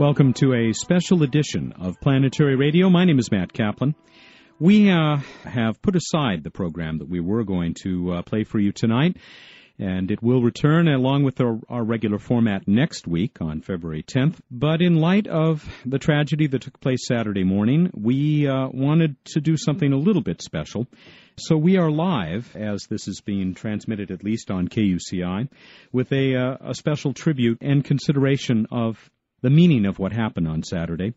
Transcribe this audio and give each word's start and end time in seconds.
Welcome 0.00 0.32
to 0.36 0.54
a 0.54 0.72
special 0.72 1.22
edition 1.24 1.74
of 1.78 2.00
Planetary 2.00 2.56
Radio. 2.56 2.88
My 2.88 3.04
name 3.04 3.18
is 3.18 3.30
Matt 3.30 3.52
Kaplan. 3.52 3.94
We 4.58 4.90
uh, 4.90 5.18
have 5.44 5.82
put 5.82 5.94
aside 5.94 6.42
the 6.42 6.50
program 6.50 7.00
that 7.00 7.08
we 7.10 7.20
were 7.20 7.44
going 7.44 7.74
to 7.82 8.12
uh, 8.14 8.22
play 8.22 8.44
for 8.44 8.58
you 8.58 8.72
tonight, 8.72 9.18
and 9.78 10.10
it 10.10 10.22
will 10.22 10.40
return 10.40 10.88
along 10.88 11.24
with 11.24 11.38
our, 11.42 11.60
our, 11.68 11.84
regular 11.84 12.18
format 12.18 12.66
next 12.66 13.06
week 13.06 13.42
on 13.42 13.60
February 13.60 14.02
10th. 14.02 14.36
But 14.50 14.80
in 14.80 14.94
light 14.94 15.26
of 15.26 15.68
the 15.84 15.98
tragedy 15.98 16.46
that 16.46 16.62
took 16.62 16.80
place 16.80 17.06
Saturday 17.06 17.44
morning, 17.44 17.90
we 17.92 18.48
uh, 18.48 18.68
wanted 18.72 19.22
to 19.34 19.42
do 19.42 19.58
something 19.58 19.92
a 19.92 19.98
little 19.98 20.22
bit 20.22 20.40
special. 20.40 20.86
So 21.36 21.58
we 21.58 21.76
are 21.76 21.90
live, 21.90 22.56
as 22.56 22.86
this 22.88 23.06
is 23.06 23.20
being 23.20 23.52
transmitted 23.52 24.10
at 24.10 24.24
least 24.24 24.50
on 24.50 24.68
KUCI, 24.68 25.50
with 25.92 26.10
a, 26.10 26.36
uh, 26.36 26.70
a 26.70 26.74
special 26.74 27.12
tribute 27.12 27.58
and 27.60 27.84
consideration 27.84 28.66
of 28.72 29.10
the 29.42 29.50
meaning 29.50 29.86
of 29.86 29.98
what 29.98 30.12
happened 30.12 30.48
on 30.48 30.62
Saturday. 30.62 31.14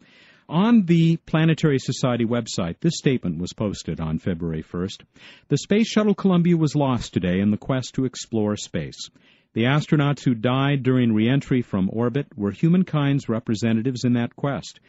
On 0.49 0.85
the 0.85 1.17
Planetary 1.25 1.79
Society 1.79 2.25
website, 2.25 2.75
this 2.81 2.97
statement 2.97 3.39
was 3.39 3.53
posted 3.53 4.01
on 4.01 4.19
February 4.19 4.61
1st. 4.61 5.03
The 5.47 5.57
Space 5.57 5.88
Shuttle 5.88 6.15
Columbia 6.15 6.57
was 6.57 6.75
lost 6.75 7.13
today 7.13 7.39
in 7.39 7.52
the 7.52 7.57
quest 7.57 7.95
to 7.95 8.05
explore 8.05 8.57
space. 8.57 9.09
The 9.53 9.63
astronauts 9.63 10.23
who 10.23 10.33
died 10.33 10.83
during 10.83 11.13
reentry 11.13 11.61
from 11.61 11.89
orbit 11.93 12.27
were 12.35 12.52
humankind's 12.52 13.30
representatives 13.30 14.03
in 14.03 14.13
that 14.13 14.35
quest. 14.35 14.80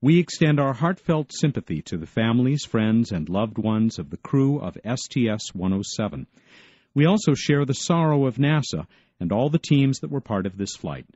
We 0.00 0.18
extend 0.18 0.58
our 0.58 0.72
heartfelt 0.72 1.32
sympathy 1.32 1.82
to 1.82 1.96
the 1.96 2.06
families, 2.06 2.64
friends, 2.64 3.12
and 3.12 3.28
loved 3.28 3.58
ones 3.58 3.98
of 3.98 4.10
the 4.10 4.16
crew 4.16 4.58
of 4.58 4.76
STS 4.84 5.54
107. 5.54 6.26
We 6.94 7.06
also 7.06 7.34
share 7.34 7.64
the 7.64 7.74
sorrow 7.74 8.26
of 8.26 8.36
NASA 8.36 8.86
and 9.20 9.32
all 9.32 9.50
the 9.50 9.58
teams 9.58 10.00
that 10.00 10.10
were 10.10 10.20
part 10.20 10.46
of 10.46 10.56
this 10.56 10.74
flight. 10.76 11.06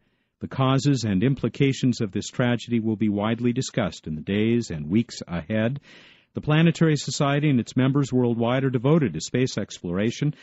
The 0.41 0.49
causes 0.49 1.05
and 1.05 1.23
implications 1.23 2.01
of 2.01 2.13
this 2.13 2.29
tragedy 2.29 2.81
will 2.81 2.97
be 2.97 3.11
widely 3.11 3.53
discussed 3.53 4.07
in 4.07 4.15
the 4.15 4.23
days 4.23 4.71
and 4.71 4.89
weeks 4.89 5.23
ahead. 5.29 5.81
The 6.33 6.41
Planetary 6.41 6.97
Society 6.97 7.51
and 7.51 7.61
its 7.61 7.77
members 7.77 8.13
worldwide 8.13 8.65
are 8.65 8.71
devoted 8.71 9.13
to 9.13 9.21
space 9.21 9.59
exploration, 9.59 10.35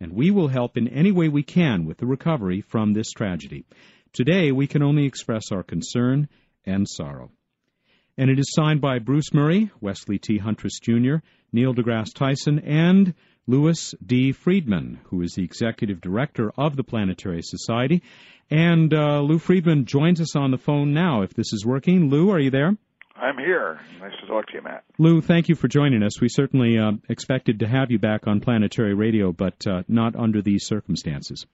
and 0.00 0.12
we 0.12 0.32
will 0.32 0.48
help 0.48 0.76
in 0.76 0.88
any 0.88 1.12
way 1.12 1.28
we 1.28 1.44
can 1.44 1.84
with 1.84 1.98
the 1.98 2.06
recovery 2.06 2.62
from 2.62 2.92
this 2.92 3.10
tragedy. 3.12 3.64
Today, 4.12 4.50
we 4.50 4.66
can 4.66 4.82
only 4.82 5.06
express 5.06 5.52
our 5.52 5.62
concern 5.62 6.28
and 6.64 6.88
sorrow. 6.88 7.30
And 8.18 8.30
it 8.30 8.38
is 8.38 8.52
signed 8.52 8.80
by 8.80 8.98
Bruce 8.98 9.32
Murray, 9.32 9.70
Wesley 9.80 10.18
T. 10.18 10.38
Huntress 10.38 10.80
Jr., 10.80 11.16
Neil 11.52 11.74
deGrasse 11.74 12.14
Tyson, 12.14 12.58
and 12.58 13.14
Louis 13.46 13.94
D. 14.04 14.32
Friedman, 14.32 15.00
who 15.04 15.22
is 15.22 15.34
the 15.34 15.44
executive 15.44 16.00
director 16.00 16.50
of 16.56 16.76
the 16.76 16.84
Planetary 16.84 17.42
Society. 17.42 18.02
And 18.50 18.92
uh, 18.92 19.20
Lou 19.20 19.38
Friedman 19.38 19.84
joins 19.84 20.20
us 20.20 20.36
on 20.36 20.50
the 20.50 20.58
phone 20.58 20.92
now, 20.92 21.22
if 21.22 21.34
this 21.34 21.52
is 21.52 21.64
working. 21.64 22.08
Lou, 22.10 22.30
are 22.30 22.40
you 22.40 22.50
there? 22.50 22.76
I'm 23.16 23.38
here. 23.38 23.80
Nice 24.00 24.12
to 24.20 24.26
talk 24.26 24.46
to 24.48 24.54
you, 24.54 24.62
Matt. 24.62 24.84
Lou, 24.98 25.20
thank 25.20 25.48
you 25.48 25.54
for 25.54 25.68
joining 25.68 26.02
us. 26.02 26.20
We 26.20 26.28
certainly 26.28 26.78
uh, 26.78 26.92
expected 27.08 27.60
to 27.60 27.68
have 27.68 27.90
you 27.90 27.98
back 27.98 28.26
on 28.26 28.40
Planetary 28.40 28.94
Radio, 28.94 29.32
but 29.32 29.66
uh, 29.66 29.82
not 29.88 30.16
under 30.16 30.42
these 30.42 30.66
circumstances. 30.66 31.46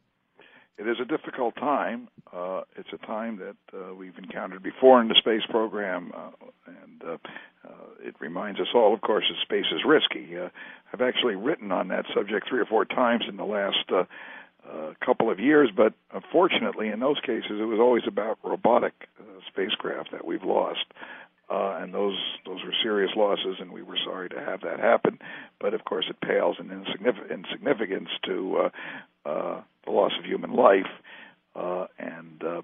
It 0.81 0.89
is 0.89 0.97
a 0.99 1.05
difficult 1.05 1.57
time. 1.57 2.09
Uh, 2.33 2.63
it's 2.75 2.89
a 2.95 3.07
time 3.07 3.39
that 3.39 3.79
uh, 3.79 3.95
we've 3.95 4.17
encountered 4.17 4.63
before 4.63 5.03
in 5.03 5.09
the 5.09 5.15
space 5.15 5.43
program, 5.51 6.11
uh, 6.17 6.31
and 6.67 7.03
uh, 7.07 7.19
it 8.03 8.15
reminds 8.19 8.61
us 8.61 8.69
all, 8.75 8.95
of 8.95 9.03
course, 9.03 9.25
that 9.29 9.37
space 9.43 9.67
is 9.75 9.83
risky. 9.87 10.39
I've 10.39 11.03
actually 11.03 11.35
written 11.35 11.71
on 11.71 11.89
that 11.89 12.07
subject 12.15 12.49
three 12.49 12.61
or 12.61 12.65
four 12.65 12.87
times 12.87 13.25
in 13.29 13.37
the 13.37 13.45
last 13.45 13.85
couple 15.05 15.31
of 15.31 15.39
years, 15.39 15.71
but 15.77 15.93
unfortunately, 16.15 16.89
in 16.89 17.01
those 17.01 17.21
cases, 17.21 17.61
it 17.61 17.65
was 17.65 17.79
always 17.79 18.05
about 18.07 18.39
robotic 18.43 18.95
uh, 19.19 19.25
spacecraft 19.49 20.13
that 20.13 20.25
we've 20.25 20.45
lost, 20.45 20.87
uh, 21.51 21.79
and 21.81 21.93
those 21.93 22.17
those 22.47 22.63
were 22.65 22.75
serious 22.83 23.11
losses, 23.17 23.57
and 23.59 23.73
we 23.73 23.83
were 23.83 23.99
sorry 24.05 24.29
to 24.29 24.41
have 24.41 24.61
that 24.61 24.79
happen. 24.79 25.19
But 25.61 25.75
of 25.75 25.85
course, 25.85 26.07
it 26.09 26.21
pales 26.21 26.57
in 26.61 26.71
insignificance 26.71 28.09
to 28.25 28.57
uh, 28.57 29.29
uh, 29.29 29.61
the 29.91 29.97
loss 29.97 30.13
of 30.19 30.25
human 30.25 30.53
life, 30.53 30.91
uh, 31.55 31.87
and 31.99 32.43
uh, 32.45 32.63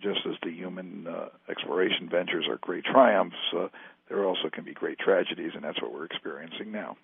just 0.00 0.20
as 0.26 0.36
the 0.42 0.50
human 0.50 1.06
uh, 1.06 1.28
exploration 1.48 2.08
ventures 2.10 2.46
are 2.48 2.58
great 2.60 2.84
triumphs, 2.84 3.36
uh, 3.56 3.68
there 4.08 4.24
also 4.24 4.48
can 4.52 4.64
be 4.64 4.72
great 4.72 4.98
tragedies, 4.98 5.52
and 5.54 5.62
that's 5.62 5.80
what 5.80 5.92
we're 5.92 6.04
experiencing 6.04 6.72
now. 6.72 6.96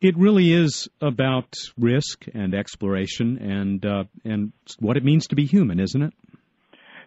It 0.00 0.16
really 0.16 0.52
is 0.52 0.88
about 1.00 1.54
risk 1.78 2.24
and 2.32 2.54
exploration 2.54 3.36
and 3.36 3.84
uh, 3.84 4.04
and 4.24 4.52
what 4.78 4.96
it 4.96 5.04
means 5.04 5.26
to 5.28 5.36
be 5.36 5.44
human, 5.44 5.78
isn't 5.78 6.02
it? 6.02 6.14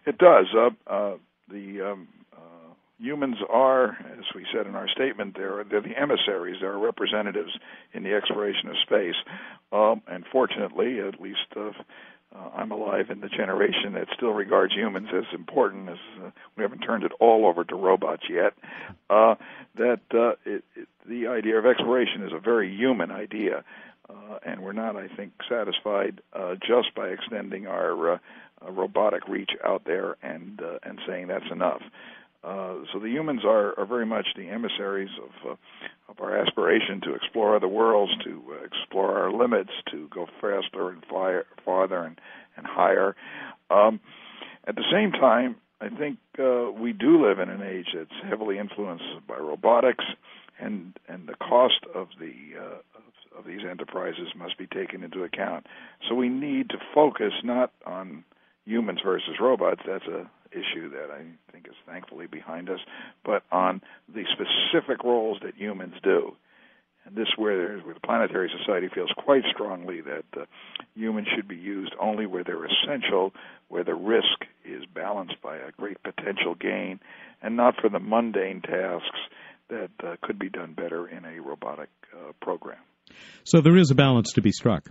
It 0.06 0.18
does. 0.18 0.46
Uh, 0.56 0.70
uh, 0.86 1.16
the 1.48 1.90
um, 1.90 2.08
humans 2.98 3.36
are, 3.48 3.90
as 3.90 4.24
we 4.34 4.46
said 4.52 4.66
in 4.66 4.74
our 4.74 4.88
statement, 4.88 5.36
they're 5.36 5.64
they're 5.64 5.82
the 5.82 5.98
emissaries, 6.00 6.56
they're 6.60 6.78
representatives 6.78 7.52
in 7.92 8.02
the 8.02 8.14
exploration 8.14 8.68
of 8.68 8.76
space. 8.82 9.16
Um, 9.72 10.02
and 10.06 10.24
fortunately, 10.30 11.00
at 11.00 11.20
least 11.20 11.46
uh, 11.56 11.70
uh, 12.34 12.50
I'm 12.56 12.72
alive 12.72 13.10
in 13.10 13.20
the 13.20 13.28
generation 13.28 13.92
that 13.94 14.08
still 14.16 14.32
regards 14.32 14.74
humans 14.74 15.08
as 15.16 15.24
important 15.32 15.88
as 15.88 15.98
uh, 16.22 16.30
we 16.56 16.62
haven't 16.62 16.80
turned 16.80 17.04
it 17.04 17.12
all 17.20 17.46
over 17.46 17.64
to 17.64 17.74
robots 17.74 18.24
yet. 18.28 18.54
Uh, 19.08 19.36
that 19.76 20.00
uh, 20.12 20.32
it, 20.44 20.64
it, 20.74 20.88
the 21.08 21.26
idea 21.28 21.58
of 21.58 21.66
exploration 21.66 22.24
is 22.24 22.32
a 22.32 22.40
very 22.40 22.74
human 22.74 23.10
idea, 23.10 23.64
uh, 24.08 24.38
and 24.44 24.62
we're 24.62 24.72
not, 24.72 24.96
I 24.96 25.08
think, 25.08 25.32
satisfied 25.48 26.20
uh, 26.32 26.54
just 26.54 26.94
by 26.94 27.08
extending 27.08 27.66
our 27.66 28.14
uh, 28.14 28.18
uh, 28.66 28.70
robotic 28.70 29.28
reach 29.28 29.50
out 29.64 29.82
there 29.84 30.16
and 30.22 30.60
uh, 30.60 30.78
and 30.82 30.98
saying 31.06 31.28
that's 31.28 31.50
enough. 31.50 31.82
Uh, 32.44 32.74
so 32.92 32.98
the 32.98 33.08
humans 33.08 33.40
are, 33.44 33.78
are 33.78 33.86
very 33.86 34.04
much 34.04 34.26
the 34.36 34.48
emissaries 34.48 35.10
of 35.22 35.52
uh, 35.52 35.56
of 36.08 36.20
our 36.20 36.36
aspiration 36.36 37.00
to 37.00 37.14
explore 37.14 37.56
other 37.56 37.68
worlds, 37.68 38.12
to 38.22 38.42
uh, 38.50 38.64
explore 38.64 39.18
our 39.18 39.32
limits, 39.32 39.70
to 39.90 40.08
go 40.14 40.26
faster 40.40 40.90
and 40.90 41.02
farther 41.64 42.02
and 42.02 42.20
and 42.56 42.66
higher. 42.66 43.16
Um, 43.70 44.00
at 44.66 44.76
the 44.76 44.84
same 44.92 45.12
time, 45.12 45.56
I 45.80 45.88
think 45.88 46.18
uh, 46.38 46.70
we 46.70 46.92
do 46.92 47.26
live 47.26 47.38
in 47.38 47.48
an 47.48 47.62
age 47.62 47.88
that's 47.94 48.10
heavily 48.28 48.58
influenced 48.58 49.26
by 49.26 49.36
robotics, 49.36 50.04
and 50.60 50.96
and 51.08 51.26
the 51.26 51.34
cost 51.34 51.84
of 51.94 52.08
the 52.20 52.34
uh, 52.60 53.38
of 53.38 53.44
these 53.46 53.60
enterprises 53.68 54.28
must 54.36 54.56
be 54.58 54.66
taken 54.66 55.02
into 55.02 55.24
account. 55.24 55.66
So 56.08 56.14
we 56.14 56.28
need 56.28 56.70
to 56.70 56.78
focus 56.94 57.32
not 57.42 57.72
on 57.86 58.24
humans 58.64 59.00
versus 59.04 59.34
robots. 59.40 59.80
That's 59.86 60.06
a 60.06 60.30
issue 60.54 60.90
that 60.90 61.10
I 61.10 61.24
think 61.52 61.66
is 61.66 61.74
thankfully 61.86 62.26
behind 62.26 62.70
us, 62.70 62.80
but 63.24 63.42
on 63.50 63.82
the 64.08 64.24
specific 64.32 65.02
roles 65.04 65.38
that 65.42 65.56
humans 65.56 65.94
do. 66.02 66.36
And 67.04 67.16
this 67.16 67.28
where, 67.36 67.78
where 67.80 67.94
the 67.94 68.00
Planetary 68.00 68.50
Society 68.58 68.88
feels 68.94 69.10
quite 69.18 69.42
strongly 69.52 70.00
that 70.00 70.24
uh, 70.40 70.44
humans 70.94 71.28
should 71.34 71.46
be 71.46 71.56
used 71.56 71.92
only 72.00 72.24
where 72.24 72.44
they're 72.44 72.64
essential, 72.64 73.32
where 73.68 73.84
the 73.84 73.94
risk 73.94 74.46
is 74.64 74.84
balanced 74.94 75.36
by 75.42 75.56
a 75.56 75.70
great 75.76 76.02
potential 76.02 76.54
gain, 76.54 77.00
and 77.42 77.56
not 77.56 77.74
for 77.80 77.90
the 77.90 77.98
mundane 77.98 78.62
tasks 78.62 79.20
that 79.68 79.90
uh, 80.02 80.16
could 80.22 80.38
be 80.38 80.48
done 80.48 80.72
better 80.72 81.06
in 81.06 81.24
a 81.24 81.40
robotic 81.40 81.90
uh, 82.14 82.32
program. 82.40 82.78
So 83.44 83.60
there 83.60 83.76
is 83.76 83.90
a 83.90 83.94
balance 83.94 84.32
to 84.34 84.42
be 84.42 84.52
struck. 84.52 84.88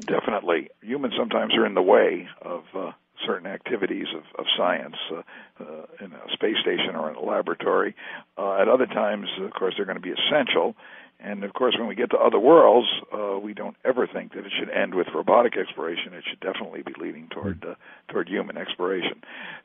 Definitely. 0.00 0.68
Humans 0.82 1.14
sometimes 1.18 1.54
are 1.56 1.64
in 1.64 1.74
the 1.74 1.82
way 1.82 2.28
of 2.42 2.64
uh, 2.76 2.92
certain 3.24 3.46
activities 3.46 4.06
of, 4.14 4.22
of 4.38 4.46
science 4.56 4.96
uh, 5.12 5.22
uh, 5.60 6.04
in 6.04 6.12
a 6.12 6.32
space 6.32 6.56
station 6.60 6.96
or 6.96 7.10
in 7.10 7.16
a 7.16 7.22
laboratory. 7.22 7.94
Uh, 8.36 8.60
at 8.60 8.68
other 8.68 8.86
times, 8.86 9.28
of 9.40 9.52
course, 9.52 9.74
they're 9.76 9.86
going 9.86 9.96
to 9.96 10.02
be 10.02 10.12
essential. 10.12 10.74
And 11.18 11.44
of 11.44 11.54
course, 11.54 11.74
when 11.78 11.88
we 11.88 11.94
get 11.94 12.10
to 12.10 12.18
other 12.18 12.38
worlds, 12.38 12.88
uh, 13.12 13.38
we 13.38 13.54
don't 13.54 13.76
ever 13.84 14.06
think 14.06 14.34
that 14.34 14.44
it 14.44 14.52
should 14.58 14.68
end 14.68 14.94
with 14.94 15.06
robotic 15.14 15.56
exploration. 15.56 16.12
It 16.12 16.24
should 16.28 16.40
definitely 16.40 16.82
be 16.82 16.92
leading 17.00 17.28
toward 17.28 17.64
uh, 17.64 17.74
toward 18.08 18.28
human 18.28 18.58
exploration. 18.58 19.22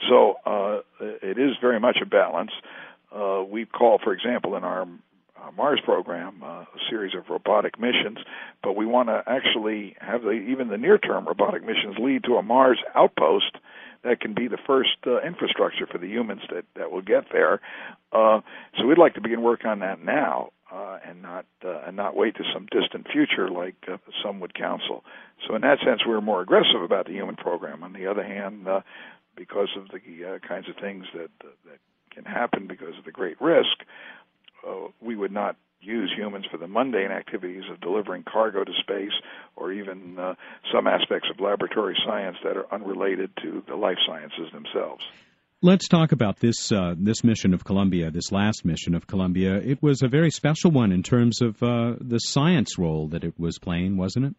So 0.09 0.35
uh, 0.45 0.79
it 1.01 1.37
is 1.37 1.51
very 1.59 1.79
much 1.79 1.97
a 2.01 2.05
balance. 2.05 2.51
Uh, 3.13 3.43
we 3.43 3.65
call, 3.65 3.99
for 4.01 4.13
example, 4.13 4.55
in 4.55 4.63
our 4.63 4.87
Mars 5.57 5.81
program, 5.83 6.43
uh, 6.43 6.47
a 6.47 6.65
series 6.89 7.15
of 7.15 7.29
robotic 7.29 7.79
missions, 7.79 8.19
but 8.61 8.75
we 8.75 8.85
want 8.85 9.09
to 9.09 9.23
actually 9.25 9.95
have 9.99 10.21
the, 10.21 10.31
even 10.31 10.67
the 10.67 10.77
near-term 10.77 11.25
robotic 11.25 11.65
missions 11.65 11.95
lead 11.99 12.23
to 12.25 12.35
a 12.35 12.43
Mars 12.43 12.79
outpost 12.93 13.57
that 14.03 14.19
can 14.19 14.33
be 14.33 14.47
the 14.47 14.57
first 14.65 14.97
uh, 15.05 15.21
infrastructure 15.21 15.85
for 15.85 15.97
the 15.97 16.07
humans 16.07 16.41
that 16.49 16.65
that 16.75 16.91
will 16.91 17.01
get 17.01 17.25
there. 17.31 17.59
Uh, 18.11 18.41
so 18.77 18.85
we'd 18.85 18.97
like 18.97 19.13
to 19.15 19.21
begin 19.21 19.41
work 19.41 19.65
on 19.65 19.79
that 19.79 20.03
now. 20.03 20.51
Uh, 20.73 20.99
and 21.05 21.21
not 21.21 21.45
uh, 21.65 21.81
and 21.85 21.97
not 21.97 22.15
wait 22.15 22.33
to 22.33 22.43
some 22.53 22.65
distant 22.71 23.05
future 23.11 23.49
like 23.49 23.75
uh, 23.91 23.97
some 24.23 24.39
would 24.39 24.53
counsel. 24.53 25.03
So 25.45 25.53
in 25.53 25.63
that 25.63 25.79
sense, 25.85 26.05
we're 26.07 26.21
more 26.21 26.41
aggressive 26.41 26.81
about 26.81 27.07
the 27.07 27.11
human 27.11 27.35
program. 27.35 27.83
On 27.83 27.91
the 27.91 28.07
other 28.07 28.23
hand, 28.23 28.65
uh, 28.65 28.79
because 29.35 29.67
of 29.75 29.89
the 29.89 30.35
uh, 30.35 30.39
kinds 30.47 30.69
of 30.69 30.75
things 30.77 31.07
that 31.13 31.29
uh, 31.43 31.49
that 31.65 31.79
can 32.11 32.23
happen 32.23 32.67
because 32.67 32.97
of 32.97 33.03
the 33.03 33.11
great 33.11 33.39
risk, 33.41 33.83
uh, 34.67 34.87
we 35.01 35.15
would 35.15 35.31
not 35.31 35.55
use 35.81 36.13
humans 36.15 36.45
for 36.51 36.57
the 36.57 36.67
mundane 36.67 37.11
activities 37.11 37.63
of 37.71 37.81
delivering 37.81 38.23
cargo 38.23 38.63
to 38.63 38.71
space 38.81 39.13
or 39.55 39.71
even 39.71 40.17
uh, 40.19 40.35
some 40.73 40.87
aspects 40.87 41.27
of 41.33 41.39
laboratory 41.39 41.95
science 42.05 42.37
that 42.43 42.55
are 42.55 42.71
unrelated 42.71 43.31
to 43.41 43.63
the 43.67 43.75
life 43.75 43.97
sciences 44.05 44.51
themselves. 44.53 45.03
Let's 45.63 45.87
talk 45.87 46.11
about 46.11 46.39
this 46.39 46.71
uh, 46.71 46.95
this 46.97 47.23
mission 47.23 47.53
of 47.53 47.63
Columbia, 47.63 48.09
this 48.09 48.31
last 48.31 48.65
mission 48.65 48.95
of 48.95 49.05
Columbia. 49.05 49.57
It 49.57 49.81
was 49.81 50.01
a 50.01 50.07
very 50.07 50.31
special 50.31 50.71
one 50.71 50.91
in 50.91 51.03
terms 51.03 51.39
of 51.41 51.61
uh, 51.61 51.93
the 52.01 52.17
science 52.17 52.79
role 52.79 53.09
that 53.09 53.23
it 53.23 53.39
was 53.39 53.59
playing, 53.59 53.95
wasn't 53.95 54.25
it? 54.25 54.35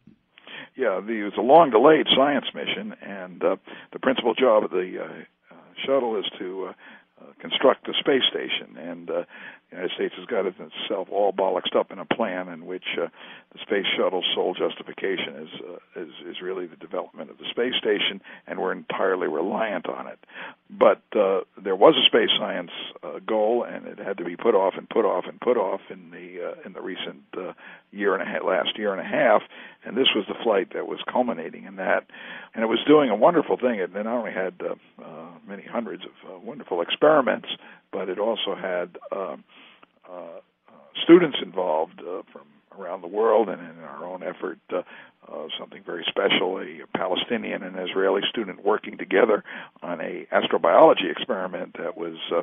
Yeah, 0.74 1.00
the, 1.04 1.12
it 1.12 1.24
was 1.24 1.38
a 1.38 1.42
long 1.42 1.70
delayed 1.70 2.06
science 2.16 2.46
mission, 2.54 2.96
and 3.02 3.42
uh, 3.44 3.56
the 3.92 4.00
principal 4.00 4.34
job 4.34 4.64
of 4.64 4.70
the 4.70 4.98
uh, 4.98 5.54
uh, 5.54 5.56
shuttle 5.86 6.18
is 6.18 6.24
to 6.40 6.70
uh, 6.70 6.72
uh, 7.20 7.32
construct 7.40 7.86
the 7.86 7.94
space 8.00 8.22
station, 8.30 8.76
and 8.76 9.10
uh, 9.10 9.22
the 9.72 9.78
United 9.78 9.94
States 9.94 10.14
has 10.18 10.26
got 10.26 10.44
itself 10.44 11.08
all 11.10 11.32
bollocksed 11.32 11.74
up 11.74 11.90
in 11.90 11.98
a 11.98 12.04
plan 12.04 12.48
in 12.48 12.66
which 12.66 12.84
uh, 13.00 13.06
the 13.52 13.58
space 13.62 13.86
shuttle's 13.96 14.26
sole 14.34 14.54
justification 14.54 15.34
is, 15.36 15.48
uh, 15.66 16.00
is 16.02 16.10
is 16.28 16.42
really 16.42 16.66
the 16.66 16.76
development 16.76 17.30
of 17.30 17.38
the 17.38 17.46
space 17.50 17.72
station, 17.78 18.20
and 18.46 18.60
we're 18.60 18.72
entirely 18.72 19.28
reliant 19.28 19.88
on 19.88 20.06
it. 20.06 20.18
But 20.68 21.00
uh, 21.16 21.40
there 21.62 21.76
was 21.76 21.94
a 21.96 22.04
space 22.06 22.28
science 22.38 22.70
uh, 23.02 23.20
goal, 23.26 23.64
and 23.64 23.86
it 23.86 23.98
had 23.98 24.18
to 24.18 24.24
be 24.24 24.36
put 24.36 24.54
off 24.54 24.74
and 24.76 24.88
put 24.88 25.06
off 25.06 25.24
and 25.26 25.40
put 25.40 25.56
off 25.56 25.80
in 25.88 26.10
the 26.10 26.52
uh, 26.52 26.66
in 26.66 26.74
the 26.74 26.82
recent 26.82 27.22
uh, 27.36 27.52
year 27.92 28.14
and 28.14 28.22
a 28.22 28.26
half, 28.26 28.42
last 28.44 28.76
year 28.76 28.92
and 28.92 29.00
a 29.00 29.08
half, 29.08 29.40
and 29.84 29.96
this 29.96 30.08
was 30.14 30.26
the 30.28 30.36
flight 30.42 30.74
that 30.74 30.86
was 30.86 30.98
culminating 31.10 31.64
in 31.64 31.76
that, 31.76 32.04
and 32.54 32.62
it 32.62 32.68
was 32.68 32.80
doing 32.86 33.08
a 33.08 33.16
wonderful 33.16 33.56
thing. 33.56 33.80
It 33.80 33.94
not 33.94 34.06
only 34.06 34.32
had 34.32 34.54
uh, 34.60 34.74
uh, 35.02 35.30
many 35.46 35.62
hundreds 35.62 36.04
of 36.04 36.30
uh, 36.30 36.38
wonderful 36.38 36.82
experiments, 36.82 37.48
but 37.92 38.08
it 38.08 38.18
also 38.18 38.54
had 38.54 38.98
um, 39.14 39.44
uh, 40.10 40.40
students 41.04 41.38
involved 41.42 42.00
uh, 42.00 42.22
from 42.32 42.42
around 42.78 43.02
the 43.02 43.08
world 43.08 43.48
and 43.48 43.60
in 43.60 43.84
our 43.84 44.04
own 44.04 44.22
effort 44.22 44.58
uh, 44.72 44.82
uh, 45.28 45.46
something 45.58 45.82
very 45.84 46.04
special 46.08 46.58
a 46.58 46.86
Palestinian 46.96 47.62
and 47.62 47.76
Israeli 47.78 48.22
student 48.30 48.64
working 48.64 48.98
together 48.98 49.44
on 49.82 50.00
a 50.00 50.26
astrobiology 50.32 51.10
experiment 51.10 51.76
that 51.78 51.96
was 51.96 52.16
uh, 52.34 52.42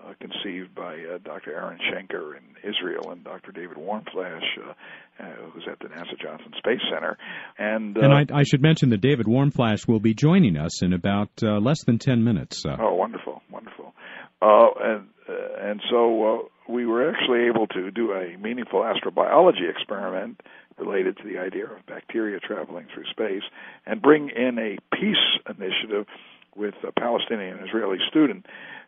uh, 0.00 0.14
conceived 0.20 0.74
by 0.74 0.94
uh, 0.94 1.18
Dr. 1.24 1.54
Eran 1.54 1.78
Schenker 1.78 2.36
in 2.36 2.68
Israel 2.68 3.10
and 3.10 3.24
Dr. 3.24 3.52
David 3.52 3.76
Warmflash, 3.76 4.42
uh, 4.58 4.72
uh, 5.20 5.24
who's 5.52 5.66
at 5.70 5.78
the 5.80 5.86
NASA 5.86 6.20
Johnson 6.20 6.52
Space 6.56 6.80
Center. 6.92 7.18
And, 7.58 7.96
uh, 7.96 8.00
and 8.02 8.12
I, 8.12 8.40
I 8.40 8.42
should 8.44 8.62
mention 8.62 8.90
that 8.90 9.00
David 9.00 9.26
Warmflash 9.26 9.88
will 9.88 10.00
be 10.00 10.14
joining 10.14 10.56
us 10.56 10.82
in 10.82 10.92
about 10.92 11.30
uh, 11.42 11.58
less 11.58 11.84
than 11.84 11.98
10 11.98 12.22
minutes. 12.22 12.64
Uh. 12.64 12.76
Oh, 12.80 12.94
wonderful, 12.94 13.42
wonderful. 13.50 13.94
Uh, 14.40 14.68
and 14.80 15.08
and 15.60 15.82
so 15.90 16.24
uh, 16.24 16.72
we 16.72 16.86
were 16.86 17.10
actually 17.10 17.44
able 17.46 17.66
to 17.66 17.90
do 17.90 18.12
a 18.12 18.36
meaningful 18.38 18.80
astrobiology 18.80 19.68
experiment 19.68 20.40
related 20.78 21.16
to 21.18 21.24
the 21.24 21.38
idea 21.38 21.64
of 21.64 21.84
bacteria 21.86 22.38
traveling 22.38 22.86
through 22.92 23.04
space 23.10 23.42
and 23.86 24.00
bring 24.00 24.30
in 24.30 24.58
a 24.58 24.78
peace 24.94 25.16
initiative 25.48 26.06
with 26.56 26.74
a 26.86 26.92
Palestinian 26.92 27.58
Israeli 27.66 27.98
student. 28.08 28.46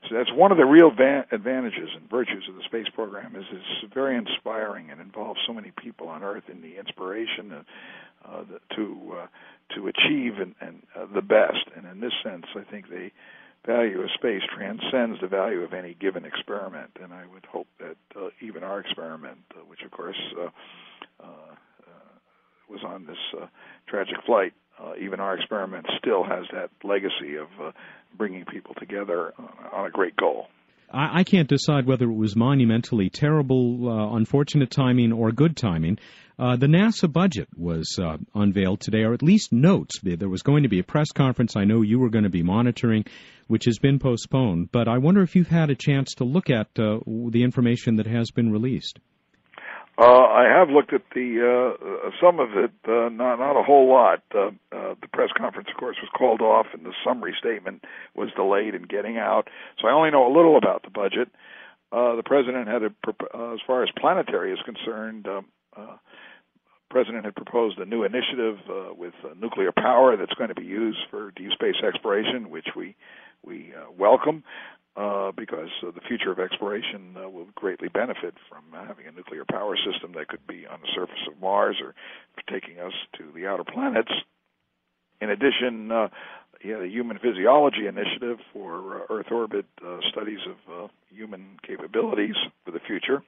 So 0.08 0.16
that's 0.16 0.32
one 0.32 0.50
of 0.50 0.58
the 0.58 0.64
real 0.64 0.90
va- 0.90 1.26
advantages 1.30 1.90
and 1.94 2.08
virtues 2.10 2.44
of 2.48 2.54
the 2.56 2.62
space 2.62 2.88
program 2.94 3.36
is 3.36 3.44
it's 3.52 3.92
very 3.94 4.16
inspiring 4.16 4.90
and 4.90 5.00
involves 5.00 5.40
so 5.46 5.52
many 5.52 5.72
people 5.82 6.08
on 6.08 6.22
Earth 6.22 6.44
in 6.50 6.62
the 6.62 6.78
inspiration 6.78 7.52
uh, 7.52 7.62
uh, 8.24 8.44
to 8.76 9.16
uh, 9.22 9.26
to 9.74 9.86
achieve 9.86 10.38
and, 10.40 10.54
and 10.60 10.82
uh, 10.96 11.06
the 11.14 11.22
best. 11.22 11.64
And 11.76 11.86
in 11.86 12.00
this 12.00 12.12
sense, 12.24 12.44
I 12.56 12.68
think 12.70 12.88
they 12.90 13.12
value 13.66 14.00
of 14.00 14.10
space 14.14 14.42
transcends 14.54 15.20
the 15.20 15.28
value 15.28 15.60
of 15.62 15.72
any 15.72 15.94
given 15.94 16.24
experiment. 16.24 16.90
And 17.02 17.12
I 17.12 17.24
would 17.32 17.44
hope 17.46 17.66
that 17.78 17.96
uh, 18.16 18.30
even 18.40 18.62
our 18.62 18.80
experiment, 18.80 19.38
uh, 19.54 19.60
which 19.66 19.82
of 19.84 19.90
course 19.90 20.20
uh, 20.38 20.48
uh, 21.22 21.26
uh 21.26 21.90
was 22.68 22.80
on 22.84 23.06
this 23.06 23.18
uh, 23.40 23.46
tragic 23.88 24.16
flight, 24.26 24.52
even 24.98 25.20
our 25.20 25.36
experiment 25.36 25.86
still 25.98 26.24
has 26.24 26.44
that 26.52 26.70
legacy 26.82 27.36
of 27.36 27.48
bringing 28.16 28.46
people 28.46 28.74
together 28.74 29.34
on 29.72 29.86
a 29.86 29.90
great 29.90 30.16
goal. 30.16 30.46
I, 30.92 31.20
I 31.20 31.24
can't 31.24 31.48
decide 31.48 31.86
whether 31.86 32.04
it 32.04 32.14
was 32.14 32.36
monumentally 32.36 33.10
terrible, 33.10 33.88
uh, 33.88 34.16
unfortunate 34.16 34.70
timing, 34.70 35.12
or 35.12 35.32
good 35.32 35.56
timing. 35.56 35.98
Uh, 36.40 36.56
the 36.56 36.66
NASA 36.66 37.12
budget 37.12 37.48
was 37.54 37.98
uh, 38.02 38.16
unveiled 38.34 38.80
today, 38.80 39.02
or 39.02 39.12
at 39.12 39.22
least 39.22 39.52
notes. 39.52 40.00
There 40.02 40.26
was 40.26 40.40
going 40.40 40.62
to 40.62 40.70
be 40.70 40.78
a 40.78 40.82
press 40.82 41.12
conference 41.12 41.54
I 41.54 41.64
know 41.64 41.82
you 41.82 41.98
were 41.98 42.08
going 42.08 42.24
to 42.24 42.30
be 42.30 42.42
monitoring, 42.42 43.04
which 43.46 43.66
has 43.66 43.78
been 43.78 43.98
postponed. 43.98 44.72
But 44.72 44.88
I 44.88 44.96
wonder 44.96 45.20
if 45.20 45.36
you've 45.36 45.48
had 45.48 45.68
a 45.68 45.74
chance 45.74 46.14
to 46.14 46.24
look 46.24 46.48
at 46.48 46.68
uh, 46.78 47.00
the 47.28 47.42
information 47.42 47.96
that 47.96 48.06
has 48.06 48.30
been 48.30 48.50
released. 48.50 49.00
Uh, 49.98 50.06
I 50.06 50.46
have 50.48 50.70
looked 50.70 50.94
at 50.94 51.02
the 51.14 51.76
uh, 51.76 52.08
some 52.24 52.40
of 52.40 52.48
it, 52.56 52.70
not 52.88 53.36
not 53.36 53.60
a 53.60 53.62
whole 53.62 53.92
lot. 53.92 54.22
The 54.30 54.96
press 55.12 55.28
conference, 55.36 55.68
of 55.70 55.78
course, 55.78 55.96
was 56.00 56.08
called 56.16 56.40
off, 56.40 56.68
and 56.72 56.86
the 56.86 56.94
summary 57.04 57.34
statement 57.38 57.84
was 58.16 58.30
delayed 58.34 58.74
in 58.74 58.84
getting 58.84 59.18
out. 59.18 59.48
So 59.78 59.88
I 59.88 59.92
only 59.92 60.10
know 60.10 60.26
a 60.26 60.32
little 60.34 60.56
about 60.56 60.84
the 60.84 60.90
budget. 60.90 61.28
The 61.92 62.22
president 62.24 62.66
had, 62.66 62.82
a, 62.82 63.52
as 63.52 63.60
far 63.66 63.82
as 63.82 63.90
planetary 64.00 64.54
is 64.54 64.58
concerned, 64.64 65.26
um, 65.28 65.44
president 66.90 67.24
had 67.24 67.34
proposed 67.34 67.78
a 67.78 67.86
new 67.86 68.02
initiative 68.02 68.58
uh, 68.68 68.92
with 68.94 69.14
uh, 69.24 69.32
nuclear 69.40 69.72
power 69.72 70.16
that's 70.16 70.34
going 70.34 70.48
to 70.48 70.54
be 70.54 70.66
used 70.66 70.98
for 71.10 71.30
deep 71.30 71.52
space 71.52 71.76
exploration, 71.86 72.50
which 72.50 72.68
we 72.76 72.96
we 73.42 73.72
uh, 73.74 73.90
welcome 73.96 74.44
uh, 74.96 75.32
because 75.32 75.70
uh, 75.86 75.90
the 75.92 76.00
future 76.06 76.30
of 76.30 76.38
exploration 76.38 77.16
uh, 77.16 77.28
will 77.28 77.46
greatly 77.54 77.88
benefit 77.88 78.34
from 78.48 78.64
having 78.86 79.06
a 79.06 79.12
nuclear 79.12 79.44
power 79.50 79.76
system 79.76 80.12
that 80.12 80.28
could 80.28 80.46
be 80.46 80.66
on 80.66 80.80
the 80.82 80.88
surface 80.94 81.22
of 81.26 81.40
Mars 81.40 81.76
or 81.82 81.94
taking 82.52 82.80
us 82.80 82.92
to 83.16 83.24
the 83.34 83.46
outer 83.46 83.64
planets. 83.64 84.12
In 85.22 85.30
addition, 85.30 85.88
yeah, 86.64 86.78
the 86.78 86.88
Human 86.88 87.18
Physiology 87.18 87.86
Initiative 87.86 88.38
for 88.52 89.02
Earth 89.08 89.30
orbit 89.30 89.66
studies 90.10 90.40
of 90.68 90.90
human 91.10 91.58
capabilities 91.66 92.36
for 92.64 92.70
the 92.70 92.80
future, 92.80 93.22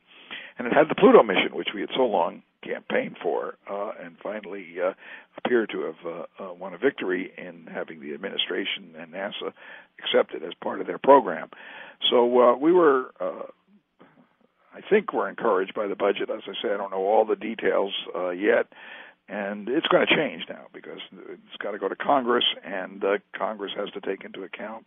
and 0.59 0.67
it 0.67 0.73
had 0.73 0.89
the 0.89 0.95
Pluto 0.95 1.23
mission, 1.23 1.55
which 1.55 1.69
we 1.75 1.83
had 1.83 1.91
so 1.95 2.05
long 2.05 2.43
campaigned 2.63 3.17
for, 3.23 3.57
uh, 3.71 3.93
and 4.03 4.17
finally 4.23 4.67
uh, 4.83 4.93
appear 5.37 5.67
to 5.67 5.81
have 5.83 6.07
uh, 6.07 6.45
uh, 6.45 6.55
won 6.55 6.75
a 6.75 6.79
victory 6.79 7.33
in 7.37 7.67
having 7.73 8.01
the 8.01 8.15
administration 8.15 8.95
and 8.99 9.13
NASA 9.13 9.53
accept 9.99 10.35
it 10.35 10.43
as 10.43 10.53
part 10.63 10.81
of 10.81 10.87
their 10.87 10.99
program. 10.99 11.51
So 12.11 12.41
uh, 12.41 12.57
we 12.57 12.73
were. 12.73 13.13
Uh, 13.21 13.43
I 14.75 14.81
think 14.89 15.13
we're 15.13 15.29
encouraged 15.29 15.75
by 15.75 15.87
the 15.87 15.97
budget. 15.97 16.31
As 16.31 16.41
I 16.47 16.53
say, 16.63 16.73
I 16.73 16.79
don't 16.79 16.91
know 16.91 17.05
all 17.05 17.27
the 17.27 17.37
details 17.37 17.93
yet, 18.35 18.73
and 19.29 19.69
it's 19.69 19.87
going 19.89 20.07
to 20.07 20.17
change 20.17 20.45
now 20.49 20.69
because 20.73 21.01
it's 21.13 21.57
got 21.59 21.73
to 21.73 21.79
go 21.79 21.89
to 21.89 21.97
Congress, 21.97 22.45
and 22.65 23.05
Congress 23.37 23.73
has 23.77 23.91
to 23.91 24.01
take 24.01 24.25
into 24.25 24.45
account 24.45 24.87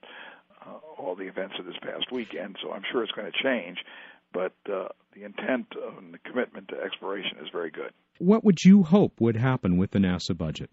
all 0.97 1.15
the 1.15 1.25
events 1.25 1.53
of 1.59 1.67
this 1.67 1.75
past 1.83 2.11
weekend. 2.11 2.57
So 2.63 2.71
I'm 2.71 2.81
sure 2.91 3.03
it's 3.03 3.11
going 3.11 3.31
to 3.31 3.43
change 3.43 3.77
but 4.35 4.53
the 5.15 5.23
intent 5.23 5.67
and 5.97 6.13
the 6.13 6.19
commitment 6.19 6.67
to 6.67 6.79
exploration 6.79 7.37
is 7.41 7.47
very 7.51 7.71
good. 7.71 7.91
What 8.19 8.43
would 8.43 8.63
you 8.63 8.83
hope 8.83 9.19
would 9.19 9.35
happen 9.35 9.77
with 9.77 9.91
the 9.91 9.99
NASA 9.99 10.37
budget? 10.37 10.69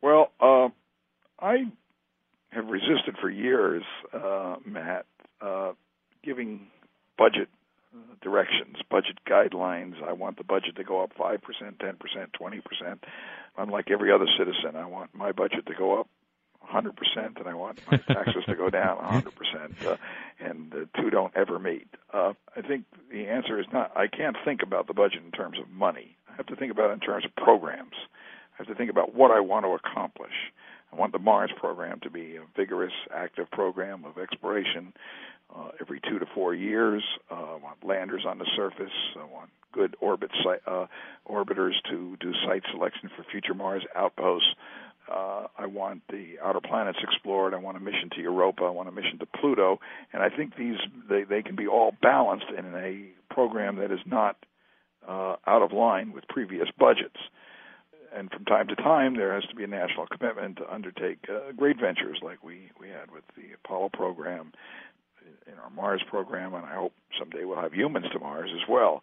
Well, 0.00 0.32
uh, 0.40 0.68
I 1.40 1.70
have 2.50 2.66
resisted 2.66 3.16
for 3.20 3.28
years, 3.28 3.82
uh, 4.12 4.56
Matt, 4.64 5.06
uh, 5.40 5.72
giving 6.22 6.66
budget 7.18 7.48
directions, 8.22 8.76
budget 8.90 9.18
guidelines. 9.28 9.94
I 10.02 10.12
want 10.12 10.36
the 10.38 10.44
budget 10.44 10.76
to 10.76 10.84
go 10.84 11.02
up 11.02 11.12
5%, 11.18 11.38
10%, 11.40 11.96
20%. 12.40 12.98
Unlike 13.56 13.90
every 13.90 14.12
other 14.12 14.26
citizen, 14.38 14.76
I 14.76 14.86
want 14.86 15.14
my 15.14 15.32
budget 15.32 15.66
to 15.66 15.74
go 15.74 16.00
up 16.00 16.08
100%, 16.72 17.38
and 17.38 17.48
I 17.48 17.54
want 17.54 17.80
my 17.90 17.98
taxes 17.98 18.44
to 18.46 18.54
go 18.54 18.70
down 18.70 18.98
100%, 18.98 19.86
uh, 19.86 19.96
and 20.38 20.70
the 20.70 20.88
two 20.96 21.10
don't 21.10 21.34
ever 21.36 21.58
meet. 21.58 21.88
Uh, 22.12 22.32
I 22.56 22.62
think 22.62 22.84
the 23.10 23.26
answer 23.26 23.58
is 23.60 23.66
not. 23.72 23.96
I 23.96 24.06
can't 24.06 24.36
think 24.44 24.62
about 24.62 24.86
the 24.86 24.94
budget 24.94 25.22
in 25.24 25.32
terms 25.32 25.58
of 25.58 25.68
money. 25.70 26.16
I 26.28 26.36
have 26.36 26.46
to 26.46 26.56
think 26.56 26.72
about 26.72 26.90
it 26.90 26.94
in 26.94 27.00
terms 27.00 27.24
of 27.24 27.34
programs. 27.36 27.94
I 28.54 28.58
have 28.58 28.66
to 28.68 28.74
think 28.74 28.90
about 28.90 29.14
what 29.14 29.30
I 29.30 29.40
want 29.40 29.64
to 29.64 29.70
accomplish. 29.72 30.52
I 30.92 30.96
want 30.96 31.12
the 31.12 31.18
Mars 31.18 31.50
program 31.56 32.00
to 32.00 32.10
be 32.10 32.36
a 32.36 32.42
vigorous, 32.56 32.92
active 33.14 33.50
program 33.50 34.04
of 34.04 34.18
exploration 34.18 34.92
uh, 35.54 35.68
every 35.80 36.00
two 36.08 36.18
to 36.18 36.26
four 36.34 36.54
years. 36.54 37.02
Uh, 37.30 37.34
I 37.34 37.56
want 37.56 37.84
landers 37.84 38.24
on 38.26 38.38
the 38.38 38.46
surface. 38.56 38.92
I 39.16 39.24
want 39.24 39.50
good 39.72 39.96
orbit 40.00 40.30
uh, 40.66 40.86
orbiters 41.28 41.74
to 41.90 42.16
do 42.20 42.32
site 42.46 42.62
selection 42.72 43.10
for 43.16 43.24
future 43.30 43.54
Mars 43.54 43.84
outposts. 43.94 44.48
Uh, 45.10 45.46
I 45.58 45.66
want 45.66 46.02
the 46.08 46.36
outer 46.42 46.60
planets 46.60 46.98
explored. 47.02 47.54
I 47.54 47.56
want 47.56 47.76
a 47.76 47.80
mission 47.80 48.10
to 48.14 48.20
Europa. 48.20 48.64
I 48.64 48.70
want 48.70 48.88
a 48.88 48.92
mission 48.92 49.18
to 49.18 49.26
Pluto. 49.26 49.80
And 50.12 50.22
I 50.22 50.28
think 50.28 50.56
these 50.56 50.76
they, 51.08 51.24
they 51.24 51.42
can 51.42 51.56
be 51.56 51.66
all 51.66 51.94
balanced 52.00 52.46
in 52.56 52.66
a 52.74 53.10
program 53.32 53.76
that 53.76 53.90
is 53.90 54.00
not 54.06 54.36
uh, 55.08 55.36
out 55.46 55.62
of 55.62 55.72
line 55.72 56.12
with 56.12 56.28
previous 56.28 56.68
budgets. 56.78 57.16
And 58.14 58.30
from 58.30 58.44
time 58.44 58.66
to 58.68 58.76
time, 58.76 59.16
there 59.16 59.34
has 59.34 59.44
to 59.50 59.54
be 59.54 59.64
a 59.64 59.68
national 59.68 60.06
commitment 60.06 60.56
to 60.56 60.72
undertake 60.72 61.18
uh, 61.28 61.52
great 61.56 61.78
ventures 61.80 62.18
like 62.22 62.42
we, 62.42 62.70
we 62.80 62.88
had 62.88 63.10
with 63.12 63.22
the 63.36 63.54
Apollo 63.64 63.90
program, 63.92 64.52
in 65.46 65.58
our 65.58 65.70
Mars 65.70 66.02
program, 66.08 66.54
and 66.54 66.64
I 66.64 66.74
hope 66.74 66.92
someday 67.18 67.44
we'll 67.44 67.60
have 67.60 67.72
humans 67.72 68.06
to 68.12 68.18
Mars 68.18 68.50
as 68.54 68.68
well. 68.68 69.02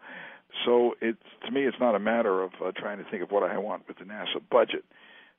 So 0.66 0.96
it's 1.02 1.18
to 1.46 1.52
me, 1.52 1.64
it's 1.64 1.78
not 1.80 1.96
a 1.96 2.00
matter 2.00 2.42
of 2.42 2.52
uh, 2.64 2.72
trying 2.76 2.98
to 2.98 3.10
think 3.10 3.24
of 3.24 3.32
what 3.32 3.44
I 3.44 3.58
want 3.58 3.88
with 3.88 3.98
the 4.00 4.06
NASA 4.06 4.42
budget 4.50 4.86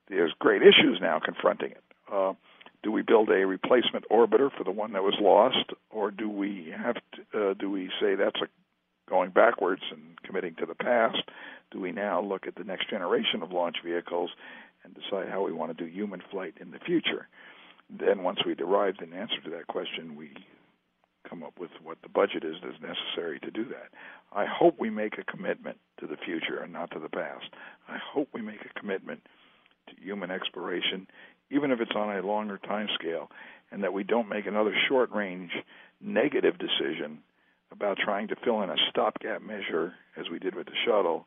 there's 0.08 0.32
great 0.38 0.62
issues 0.62 0.98
now 1.00 1.20
confronting 1.22 1.72
it. 1.72 1.82
Uh, 2.12 2.32
do 2.82 2.92
we 2.92 3.02
build 3.02 3.28
a 3.28 3.46
replacement 3.46 4.04
orbiter 4.10 4.50
for 4.56 4.64
the 4.64 4.70
one 4.70 4.92
that 4.92 5.02
was 5.02 5.16
lost, 5.20 5.72
or 5.90 6.10
do 6.10 6.28
we 6.28 6.72
have 6.76 6.94
to, 6.94 7.50
uh, 7.50 7.54
do 7.54 7.70
we 7.70 7.90
say 8.00 8.14
that's 8.14 8.40
a 8.40 8.46
going 9.08 9.30
backwards 9.30 9.82
and 9.90 10.20
committing 10.22 10.54
to 10.56 10.66
the 10.66 10.74
past? 10.74 11.22
Do 11.70 11.80
we 11.80 11.92
now 11.92 12.20
look 12.20 12.46
at 12.46 12.54
the 12.54 12.64
next 12.64 12.90
generation 12.90 13.42
of 13.42 13.52
launch 13.52 13.76
vehicles 13.84 14.30
and 14.84 14.94
decide 14.94 15.28
how 15.28 15.44
we 15.44 15.52
want 15.52 15.76
to 15.76 15.84
do 15.84 15.90
human 15.90 16.22
flight 16.30 16.54
in 16.60 16.70
the 16.70 16.78
future? 16.78 17.28
Then, 17.90 18.22
once 18.22 18.40
we 18.44 18.54
derive 18.54 18.96
an 19.00 19.14
answer 19.14 19.40
to 19.44 19.50
that 19.50 19.66
question, 19.66 20.14
we 20.14 20.30
come 21.28 21.42
up 21.42 21.58
with 21.58 21.70
what 21.82 21.98
the 22.02 22.08
budget 22.08 22.44
is 22.44 22.56
that's 22.62 22.80
necessary 22.80 23.40
to 23.40 23.50
do 23.50 23.64
that. 23.64 23.90
I 24.32 24.46
hope 24.46 24.76
we 24.78 24.90
make 24.90 25.18
a 25.18 25.24
commitment 25.24 25.78
to 26.00 26.06
the 26.06 26.16
future 26.16 26.60
and 26.62 26.72
not 26.72 26.90
to 26.92 26.98
the 26.98 27.08
past. 27.08 27.46
I 27.88 27.96
hope 28.12 28.28
we 28.32 28.42
make 28.42 28.60
a 28.64 28.78
commitment 28.78 29.22
human 30.00 30.30
exploration, 30.30 31.06
even 31.50 31.70
if 31.70 31.80
it's 31.80 31.94
on 31.94 32.16
a 32.16 32.26
longer 32.26 32.58
time 32.58 32.88
scale, 32.98 33.30
and 33.70 33.82
that 33.82 33.92
we 33.92 34.04
don't 34.04 34.28
make 34.28 34.46
another 34.46 34.74
short 34.88 35.10
range 35.12 35.50
negative 36.00 36.54
decision 36.58 37.18
about 37.70 37.98
trying 37.98 38.28
to 38.28 38.36
fill 38.44 38.62
in 38.62 38.70
a 38.70 38.76
stopgap 38.90 39.42
measure 39.42 39.92
as 40.16 40.26
we 40.30 40.38
did 40.38 40.54
with 40.54 40.66
the 40.66 40.72
shuttle 40.86 41.26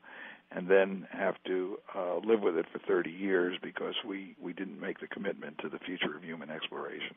and 0.53 0.67
then 0.67 1.07
have 1.11 1.35
to 1.45 1.77
uh, 1.95 2.17
live 2.17 2.41
with 2.41 2.57
it 2.57 2.65
for 2.71 2.79
30 2.79 3.09
years 3.09 3.57
because 3.63 3.95
we, 4.05 4.35
we 4.41 4.53
didn't 4.53 4.79
make 4.79 4.99
the 4.99 5.07
commitment 5.07 5.57
to 5.59 5.69
the 5.69 5.79
future 5.79 6.15
of 6.15 6.23
human 6.23 6.49
exploration. 6.49 7.15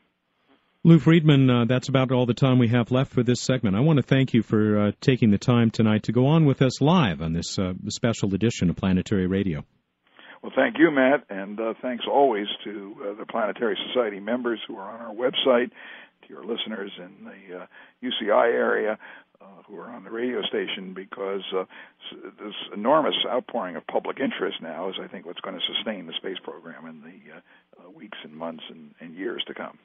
Lou 0.83 0.99
Friedman, 0.99 1.49
uh, 1.49 1.65
that's 1.65 1.89
about 1.89 2.11
all 2.11 2.27
the 2.27 2.35
time 2.35 2.59
we 2.59 2.67
have 2.67 2.91
left 2.91 3.11
for 3.11 3.23
this 3.23 3.41
segment. 3.41 3.75
I 3.75 3.79
want 3.79 3.97
to 3.97 4.03
thank 4.03 4.33
you 4.33 4.43
for 4.43 4.79
uh, 4.79 4.91
taking 5.01 5.31
the 5.31 5.39
time 5.39 5.71
tonight 5.71 6.03
to 6.03 6.11
go 6.11 6.27
on 6.27 6.45
with 6.45 6.61
us 6.61 6.79
live 6.79 7.21
on 7.21 7.33
this 7.33 7.57
uh, 7.57 7.73
special 7.89 8.33
edition 8.35 8.69
of 8.69 8.75
Planetary 8.75 9.25
Radio. 9.25 9.65
Well, 10.45 10.53
thank 10.55 10.77
you, 10.77 10.91
Matt, 10.91 11.25
and 11.31 11.59
uh, 11.59 11.73
thanks 11.81 12.05
always 12.07 12.45
to 12.65 12.95
uh, 13.01 13.13
the 13.17 13.25
Planetary 13.25 13.75
Society 13.87 14.19
members 14.19 14.59
who 14.67 14.77
are 14.77 14.91
on 14.91 15.01
our 15.01 15.11
website, 15.11 15.71
to 16.21 16.29
your 16.29 16.45
listeners 16.45 16.91
in 16.99 17.25
the 17.25 18.07
UCI 18.07 18.53
uh, 19.45 19.61
who 19.67 19.77
are 19.77 19.89
on 19.89 20.03
the 20.03 20.11
radio 20.11 20.41
station, 20.43 20.93
because 20.93 21.43
this 22.39 22.53
enormous 22.73 23.15
outpouring 23.29 23.75
of 23.75 23.85
public 23.87 24.19
interest 24.19 24.57
now 24.61 24.89
is, 24.89 24.95
I 25.01 25.07
think, 25.07 25.25
what's 25.25 25.41
going 25.41 25.55
to 25.55 25.61
sustain 25.75 26.07
the 26.07 26.13
space 26.13 26.37
program 26.43 26.85
in 26.87 27.01
the 27.01 27.81
uh, 27.85 27.89
weeks 27.91 28.17
and 28.23 28.33
months 28.33 28.63
and, 28.69 28.93
and, 28.99 29.15
years 29.15 29.43
to 29.47 29.53
come. 29.53 29.77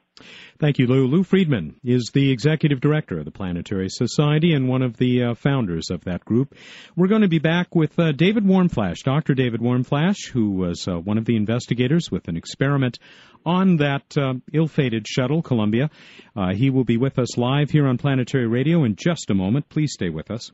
Thank 0.59 0.79
you, 0.79 0.87
Lou. 0.87 1.07
Lou 1.07 1.23
Friedman 1.23 1.75
is 1.83 2.11
the 2.13 2.31
executive 2.31 2.81
director 2.81 3.19
of 3.19 3.25
the 3.25 3.31
Planetary 3.31 3.87
Society 3.89 4.53
and 4.53 4.67
one 4.67 4.81
of 4.81 4.97
the 4.97 5.23
uh, 5.23 5.33
founders 5.35 5.89
of 5.89 6.03
that 6.05 6.25
group. 6.25 6.55
We're 6.95 7.07
going 7.07 7.21
to 7.21 7.27
be 7.27 7.39
back 7.39 7.75
with 7.75 7.97
uh, 7.99 8.11
David 8.11 8.43
Warmflash, 8.43 9.03
Dr. 9.03 9.33
David 9.33 9.61
Warmflash, 9.61 10.29
who 10.31 10.51
was 10.51 10.87
uh, 10.87 10.99
one 10.99 11.17
of 11.17 11.25
the 11.25 11.35
investigators 11.35 12.09
with 12.11 12.27
an 12.27 12.37
experiment 12.37 12.99
on 13.45 13.77
that 13.77 14.17
uh, 14.17 14.33
ill-fated 14.53 15.07
shuttle, 15.07 15.41
Columbia. 15.41 15.89
Uh, 16.35 16.53
he 16.53 16.69
will 16.69 16.83
be 16.83 16.97
with 16.97 17.19
us 17.19 17.37
live 17.37 17.69
here 17.69 17.87
on 17.87 17.97
Planetary 17.97 18.47
Radio 18.47 18.83
in 18.83 18.95
just 18.95 19.29
a 19.29 19.33
moment. 19.33 19.69
Please 19.69 19.91
stay 19.93 20.09
with 20.09 20.31
us. 20.31 20.51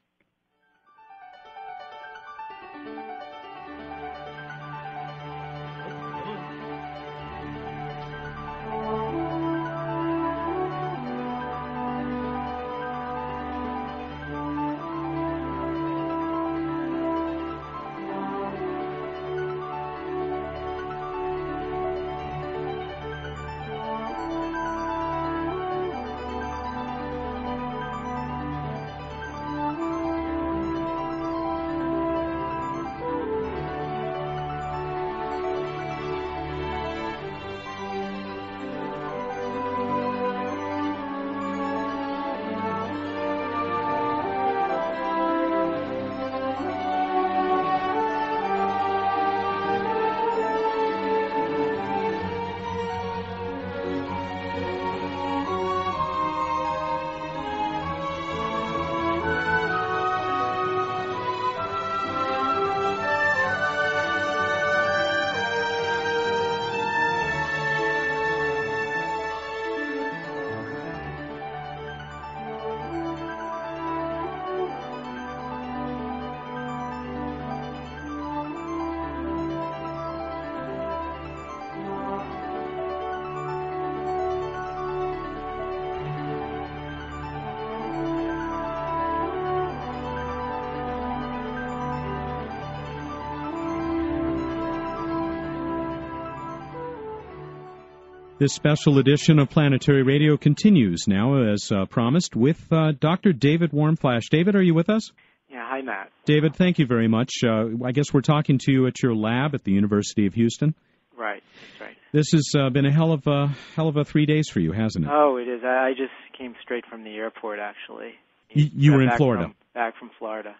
This 98.39 98.53
special 98.53 98.99
edition 98.99 99.39
of 99.39 99.49
Planetary 99.49 100.03
Radio 100.03 100.37
continues 100.37 101.05
now, 101.07 101.51
as 101.51 101.71
uh, 101.71 101.85
promised, 101.85 102.35
with 102.35 102.71
uh, 102.71 102.91
Dr. 102.91 103.33
David 103.33 103.71
Warmflash. 103.71 104.29
David, 104.29 104.55
are 104.55 104.61
you 104.61 104.75
with 104.75 104.91
us? 104.91 105.11
Yeah, 105.49 105.65
hi, 105.67 105.81
Matt. 105.81 106.11
David, 106.25 106.55
thank 106.55 106.77
you 106.77 106.85
very 106.85 107.07
much. 107.07 107.31
Uh, 107.43 107.83
I 107.83 107.93
guess 107.93 108.13
we're 108.13 108.21
talking 108.21 108.59
to 108.59 108.71
you 108.71 108.85
at 108.85 109.01
your 109.01 109.15
lab 109.15 109.55
at 109.55 109.63
the 109.63 109.71
University 109.71 110.27
of 110.27 110.35
Houston. 110.35 110.75
Right, 111.17 111.41
that's 111.71 111.81
right. 111.81 111.97
This 112.11 112.27
has 112.33 112.53
uh, 112.55 112.69
been 112.69 112.85
a 112.85 112.91
hell 112.91 113.11
of 113.11 113.25
a 113.25 113.47
hell 113.75 113.87
of 113.87 113.97
a 113.97 114.05
three 114.05 114.27
days 114.27 114.49
for 114.49 114.59
you, 114.59 114.71
hasn't 114.71 115.05
it? 115.05 115.11
Oh, 115.11 115.37
it 115.37 115.47
is. 115.47 115.63
I 115.63 115.93
just 115.97 116.11
came 116.37 116.53
straight 116.61 116.85
from 116.85 117.03
the 117.03 117.15
airport, 117.15 117.57
actually. 117.57 118.11
You, 118.51 118.69
you 118.75 118.93
were 118.93 119.01
in 119.01 119.17
Florida. 119.17 119.45
From, 119.45 119.55
back 119.73 119.97
from 119.97 120.11
Florida. 120.19 120.55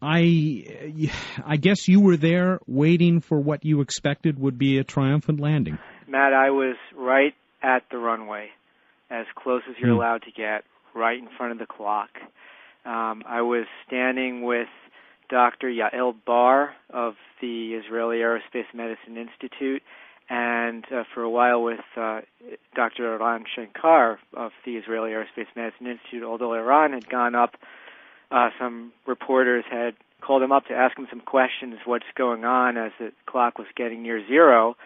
I, 0.00 1.10
I 1.44 1.56
guess 1.56 1.88
you 1.88 2.00
were 2.00 2.16
there 2.16 2.60
waiting 2.66 3.20
for 3.20 3.38
what 3.38 3.66
you 3.66 3.82
expected 3.82 4.38
would 4.38 4.56
be 4.56 4.78
a 4.78 4.84
triumphant 4.84 5.40
landing. 5.40 5.78
Matt, 6.08 6.32
I 6.32 6.50
was 6.50 6.76
right 6.96 7.34
at 7.62 7.82
the 7.90 7.98
runway, 7.98 8.48
as 9.10 9.26
close 9.36 9.62
as 9.68 9.76
you're 9.78 9.90
mm. 9.90 9.96
allowed 9.96 10.22
to 10.22 10.30
get, 10.30 10.64
right 10.94 11.18
in 11.18 11.28
front 11.36 11.52
of 11.52 11.58
the 11.58 11.66
clock. 11.66 12.10
Um, 12.84 13.22
I 13.26 13.42
was 13.42 13.66
standing 13.86 14.42
with 14.42 14.68
Dr. 15.28 15.68
Yael 15.68 16.14
Bar 16.26 16.74
of 16.90 17.14
the 17.40 17.74
Israeli 17.74 18.18
Aerospace 18.18 18.72
Medicine 18.74 19.16
Institute, 19.16 19.82
and 20.30 20.84
uh, 20.92 21.04
for 21.14 21.22
a 21.22 21.30
while 21.30 21.62
with 21.62 21.80
uh, 21.96 22.20
Dr. 22.74 23.14
Eran 23.14 23.44
Schenker 23.56 24.16
of 24.34 24.52
the 24.64 24.76
Israeli 24.76 25.10
Aerospace 25.10 25.48
Medicine 25.54 25.86
Institute. 25.86 26.22
Although 26.22 26.54
Eran 26.54 26.92
had 26.92 27.08
gone 27.08 27.34
up, 27.34 27.54
uh, 28.30 28.50
some 28.58 28.92
reporters 29.06 29.64
had 29.70 29.94
called 30.20 30.42
him 30.42 30.52
up 30.52 30.66
to 30.66 30.74
ask 30.74 30.98
him 30.98 31.06
some 31.10 31.20
questions, 31.20 31.76
what's 31.84 32.04
going 32.16 32.44
on 32.44 32.76
as 32.76 32.92
the 32.98 33.12
clock 33.26 33.58
was 33.58 33.68
getting 33.76 34.02
near 34.02 34.26
zero 34.26 34.76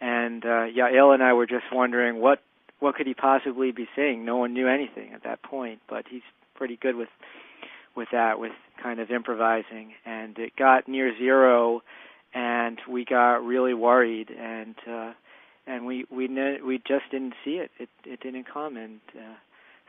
and 0.00 0.44
uh, 0.44 0.66
Yael 0.66 1.14
and 1.14 1.22
I 1.22 1.32
were 1.32 1.46
just 1.46 1.64
wondering 1.72 2.20
what 2.20 2.40
what 2.78 2.94
could 2.94 3.06
he 3.06 3.14
possibly 3.14 3.72
be 3.72 3.88
saying. 3.96 4.24
No 4.24 4.36
one 4.36 4.52
knew 4.52 4.68
anything 4.68 5.12
at 5.14 5.24
that 5.24 5.42
point, 5.42 5.80
but 5.88 6.04
he's 6.10 6.22
pretty 6.54 6.76
good 6.76 6.96
with 6.96 7.08
with 7.96 8.08
that, 8.12 8.38
with 8.38 8.52
kind 8.82 9.00
of 9.00 9.10
improvising. 9.10 9.94
And 10.04 10.38
it 10.38 10.52
got 10.56 10.86
near 10.86 11.16
zero, 11.16 11.82
and 12.34 12.78
we 12.88 13.04
got 13.04 13.36
really 13.36 13.74
worried, 13.74 14.30
and 14.30 14.74
uh, 14.88 15.12
and 15.66 15.86
we 15.86 16.04
we 16.10 16.28
ne- 16.28 16.60
we 16.64 16.78
just 16.78 17.10
didn't 17.10 17.34
see 17.44 17.56
it. 17.56 17.70
It 17.78 17.88
it 18.04 18.20
didn't 18.20 18.46
come, 18.52 18.76
and 18.76 19.00
uh, 19.14 19.34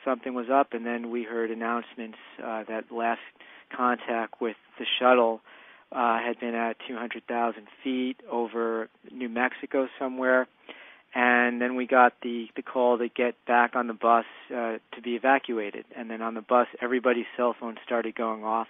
something 0.05 0.33
was 0.33 0.47
up. 0.51 0.73
And 0.73 0.85
then 0.85 1.11
we 1.11 1.23
heard 1.23 1.51
announcements 1.51 2.17
uh, 2.41 2.63
that 2.69 2.85
last 2.91 3.19
contact 3.75 4.39
with 4.39 4.55
the 4.79 4.85
shuttle 4.99 5.41
uh, 5.91 6.19
had 6.19 6.39
been 6.39 6.55
at 6.55 6.77
200,000 6.87 7.67
feet 7.83 8.17
over 8.29 8.89
New 9.11 9.29
Mexico 9.29 9.87
somewhere. 9.99 10.47
And 11.15 11.61
then 11.61 11.75
we 11.75 11.87
got 11.87 12.13
the, 12.21 12.47
the 12.55 12.61
call 12.61 12.97
to 12.97 13.07
get 13.07 13.33
back 13.45 13.75
on 13.75 13.87
the 13.87 13.93
bus 13.93 14.25
uh, 14.51 14.77
to 14.93 15.01
be 15.01 15.15
evacuated. 15.15 15.85
And 15.95 16.09
then 16.09 16.21
on 16.21 16.33
the 16.33 16.41
bus, 16.41 16.67
everybody's 16.81 17.25
cell 17.35 17.55
phones 17.59 17.77
started 17.85 18.15
going 18.15 18.43
off. 18.43 18.67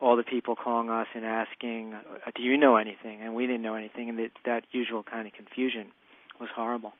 All 0.00 0.16
the 0.16 0.22
people 0.22 0.56
calling 0.56 0.90
us 0.90 1.06
and 1.14 1.24
asking, 1.24 1.94
uh, 1.94 2.30
"Do 2.34 2.42
you 2.42 2.56
know 2.56 2.76
anything?" 2.76 3.20
And 3.22 3.32
we 3.32 3.46
didn't 3.46 3.62
know 3.62 3.76
anything, 3.76 4.08
and 4.08 4.18
that, 4.18 4.30
that 4.44 4.64
usual 4.72 5.04
kind 5.04 5.28
of 5.28 5.32
confusion 5.34 5.92
was 6.40 6.48
horrible. 6.52 6.94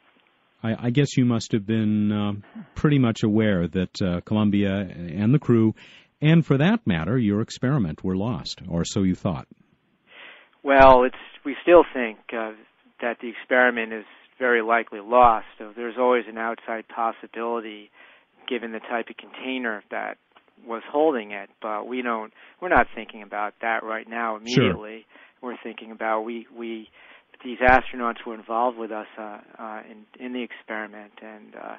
I, 0.63 0.87
I 0.87 0.91
guess 0.91 1.17
you 1.17 1.25
must 1.25 1.53
have 1.53 1.67
been 1.67 2.13
uh, 2.13 2.33
pretty 2.75 2.99
much 2.99 3.23
aware 3.23 3.69
that 3.69 4.01
uh, 4.01 4.21
Columbia 4.21 4.75
and 4.75 5.35
the 5.35 5.39
crew, 5.39 5.75
and 6.25 6.45
for 6.45 6.57
that 6.57 6.87
matter, 6.87 7.19
your 7.19 7.43
experiment, 7.43 8.03
were 8.03 8.17
lost, 8.17 8.63
or 8.69 8.85
so 8.85 9.03
you 9.03 9.15
thought. 9.15 9.47
Well, 10.63 11.05
it's 11.05 11.17
we 11.45 11.55
still 11.63 11.85
think 11.93 12.19
uh, 12.33 12.53
that 13.03 13.19
the 13.21 13.29
experiment 13.29 13.93
is 13.93 14.07
very 14.39 14.63
likely 14.63 15.01
lost. 15.01 15.45
So 15.59 15.73
there's 15.77 15.97
always 15.99 16.25
an 16.27 16.39
outside 16.39 16.87
possibility, 16.89 17.91
given 18.49 18.73
the 18.73 18.81
type 18.81 19.11
of 19.11 19.17
container 19.19 19.85
that 19.91 20.17
was 20.67 20.83
holding 20.91 21.33
it. 21.33 21.51
But 21.61 21.87
we 21.87 22.01
don't. 22.01 22.33
We're 22.61 22.71
not 22.71 22.87
thinking 22.95 23.23
about 23.23 23.53
that 23.61 23.85
right 23.85 24.09
now 24.09 24.37
immediately. 24.37 25.05
Sure. 25.05 25.51
We're 25.51 25.59
thinking 25.63 25.91
about 25.91 26.23
we 26.23 26.47
we 26.57 26.89
these 27.45 27.59
astronauts 27.59 28.25
were 28.27 28.35
involved 28.35 28.79
with 28.79 28.91
us 28.91 29.09
uh, 29.19 29.41
uh, 29.59 29.83
in 29.91 30.25
in 30.25 30.33
the 30.33 30.43
experiment, 30.43 31.13
and 31.21 31.55
uh, 31.55 31.75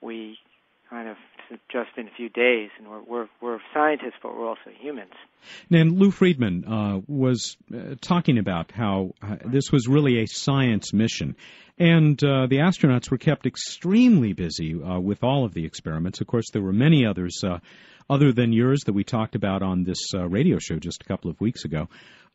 we 0.00 0.38
kind 0.90 1.08
of 1.08 1.16
just 1.70 1.90
in 1.96 2.06
a 2.06 2.10
few 2.16 2.28
days, 2.28 2.70
and 2.78 2.88
we're 2.88 3.02
we're, 3.02 3.28
we're 3.40 3.58
scientists, 3.72 4.18
but 4.22 4.34
we're 4.36 4.48
also 4.48 4.70
humans. 4.78 5.12
And 5.70 5.98
Lou 5.98 6.10
Friedman 6.10 6.64
uh, 6.64 7.00
was 7.06 7.56
uh, 7.74 7.94
talking 8.00 8.38
about 8.38 8.72
how 8.72 9.14
uh, 9.22 9.36
this 9.44 9.72
was 9.72 9.88
really 9.88 10.22
a 10.22 10.26
science 10.26 10.92
mission, 10.92 11.36
and 11.78 12.22
uh, 12.22 12.46
the 12.46 12.58
astronauts 12.58 13.10
were 13.10 13.18
kept 13.18 13.46
extremely 13.46 14.32
busy 14.32 14.80
uh, 14.80 14.98
with 14.98 15.22
all 15.22 15.44
of 15.44 15.54
the 15.54 15.64
experiments. 15.64 16.20
Of 16.20 16.26
course, 16.26 16.50
there 16.52 16.62
were 16.62 16.72
many 16.72 17.06
others 17.06 17.40
uh, 17.44 17.58
other 18.08 18.32
than 18.32 18.52
yours 18.52 18.80
that 18.86 18.92
we 18.92 19.04
talked 19.04 19.34
about 19.34 19.62
on 19.62 19.84
this 19.84 20.12
radio 20.14 20.58
show 20.58 20.76
just 20.76 21.02
a 21.02 21.06
couple 21.06 21.30
of 21.30 21.40
weeks 21.40 21.64
ago. 21.64 21.88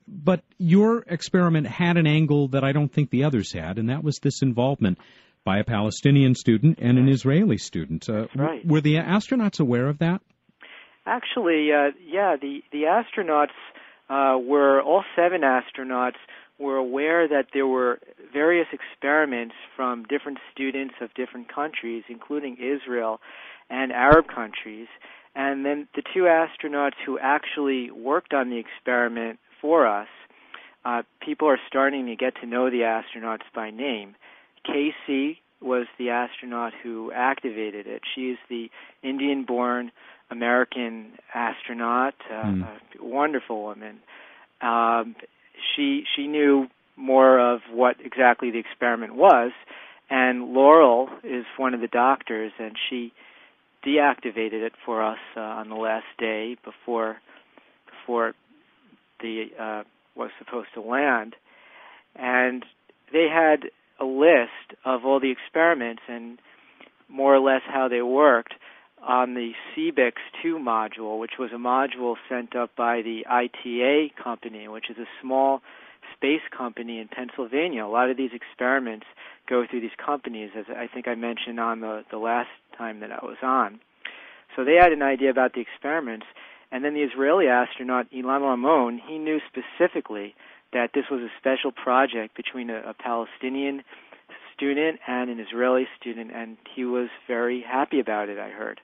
But 0.08 0.44
your 0.58 1.04
experiment 1.08 1.68
had 1.68 1.98
an 1.98 2.06
angle 2.06 2.50
that 2.50 2.64
I 2.64 2.74
don't 2.74 2.92
think 2.92 3.10
the 3.10 3.24
others 3.24 3.52
had, 3.52 3.80
and 3.80 3.90
that 3.90 4.04
was 4.04 4.20
this 4.20 4.42
involvement 4.42 5.00
by 5.46 5.60
a 5.60 5.64
Palestinian 5.64 6.36
student 6.36 6.80
and 6.82 6.98
an 6.98 7.08
Israeli 7.08 7.58
student. 7.58 8.10
Uh, 8.10 8.28
right. 8.36 8.66
Were 8.66 8.82
the 8.82 8.96
astronauts 8.96 9.60
aware 9.60 9.88
of 9.88 10.00
that? 10.00 10.22
Actually, 11.06 11.70
uh, 11.72 11.92
yeah, 12.06 12.36
the 12.42 12.62
the 12.72 12.84
astronauts 12.84 13.56
uh, 14.10 14.38
were 14.38 14.82
all 14.82 15.04
seven 15.16 15.42
astronauts 15.42 16.18
were 16.58 16.78
aware 16.78 17.28
that 17.28 17.48
there 17.54 17.68
were 17.68 18.00
various 18.34 18.68
experiments 18.72 19.56
from 19.76 20.04
different 20.06 20.40
students 20.52 20.96
of 21.02 21.14
different 21.14 21.54
countries, 21.54 22.04
including 22.10 22.58
Israel 22.58 23.20
and 23.70 23.92
Arab 23.92 24.26
countries. 24.34 24.88
And 25.36 25.66
then 25.66 25.88
the 25.96 26.02
two 26.14 26.22
astronauts 26.24 26.96
who 27.06 27.20
actually 27.20 27.92
worked 27.92 28.34
on 28.34 28.50
the 28.50 28.58
experiment 28.58 29.40
for 29.60 29.86
us, 29.86 30.08
uh, 30.86 31.02
people 31.20 31.50
are 31.50 31.60
starting 31.68 32.06
to 32.06 32.16
get 32.16 32.36
to 32.42 32.48
know 32.48 32.70
the 32.70 32.82
astronauts 32.82 33.44
by 33.54 33.70
name. 33.70 34.16
KC 34.68 35.38
was 35.62 35.88
the 35.98 36.10
astronaut 36.10 36.74
who 36.84 37.12
activated 37.12 37.88
it. 37.88 38.02
She 38.14 38.30
is 38.30 38.38
the 38.50 38.70
Indian 39.04 39.46
born 39.46 39.92
American 40.30 41.12
astronaut, 41.34 42.16
uh, 42.30 42.44
mm. 42.44 42.68
a 43.00 43.06
wonderful 43.06 43.62
woman. 43.62 44.00
Um, 44.62 45.16
she 45.76 46.04
she 46.16 46.28
knew 46.28 46.68
more 46.96 47.40
of 47.40 47.62
what 47.72 47.98
exactly 48.04 48.52
the 48.52 48.60
experiment 48.60 49.16
was, 49.16 49.52
and 50.10 50.54
Laurel 50.54 51.10
is 51.24 51.46
one 51.58 51.74
of 51.74 51.82
the 51.82 51.88
doctors, 51.88 52.52
and 52.60 52.76
she 52.90 53.12
deactivated 53.86 54.66
it 54.66 54.74
for 54.86 55.04
us 55.04 55.20
uh, 55.36 55.42
on 55.42 55.70
the 55.70 55.76
last 55.76 56.06
day 56.18 56.58
before 56.64 57.18
before 57.86 58.34
the 59.22 59.46
uh, 59.60 59.84
was 60.16 60.32
supposed 60.40 60.70
to 60.74 60.82
land, 60.82 61.36
and 62.16 62.66
they 63.12 63.28
had 63.32 63.70
a 64.00 64.06
list 64.06 64.80
of 64.84 65.06
all 65.06 65.20
the 65.20 65.32
experiments 65.32 66.04
and 66.08 66.40
more 67.10 67.36
or 67.36 67.40
less 67.40 67.62
how 67.66 67.88
they 67.88 68.02
worked 68.02 68.54
on 69.06 69.36
the 69.36 69.52
CIBX 69.76 70.14
2 70.42 70.58
module, 70.58 71.20
which 71.20 71.34
was 71.38 71.52
a 71.54 71.58
module 71.58 72.16
sent 72.28 72.56
up 72.56 72.76
by 72.76 73.02
the 73.02 73.26
ITA 73.30 74.12
company, 74.22 74.68
which 74.68 74.90
is 74.90 74.98
a 74.98 75.06
small 75.22 75.62
space 76.16 76.42
company 76.56 77.00
in 77.00 77.08
Pennsylvania. 77.08 77.86
A 77.86 77.88
lot 77.88 78.10
of 78.10 78.18
these 78.18 78.32
experiments 78.34 79.06
go 79.48 79.66
through 79.70 79.82
these 79.82 79.98
companies, 80.04 80.52
as 80.58 80.66
I 80.70 80.88
think 80.92 81.08
I 81.08 81.16
mentioned 81.16 81.60
on 81.60 81.82
the, 81.82 82.04
the 82.10 82.18
last 82.18 82.50
time 82.78 83.00
that 83.02 83.12
I 83.12 83.24
was 83.24 83.38
on. 83.44 83.80
So 84.56 84.64
they 84.64 84.76
had 84.76 84.92
an 84.92 85.02
idea 85.02 85.30
about 85.30 85.54
the 85.54 85.62
experiments, 85.62 86.26
and 86.72 86.84
then 86.84 86.94
the 86.94 87.04
Israeli 87.04 87.48
astronaut 87.48 88.08
Ilan 88.12 88.42
Ramon, 88.42 89.02
he 89.06 89.18
knew 89.18 89.40
specifically 89.48 90.34
that 90.76 90.92
this 90.94 91.06
was 91.10 91.22
a 91.22 91.32
special 91.40 91.72
project 91.72 92.36
between 92.36 92.70
a, 92.70 92.82
a 92.90 92.94
Palestinian 92.94 93.82
student 94.54 95.00
and 95.08 95.30
an 95.30 95.40
Israeli 95.40 95.88
student, 96.00 96.32
and 96.34 96.58
he 96.76 96.84
was 96.84 97.08
very 97.28 97.62
happy 97.62 98.00
about 98.00 98.28
it, 98.30 98.38
I 98.38 98.50
heard 98.50 98.82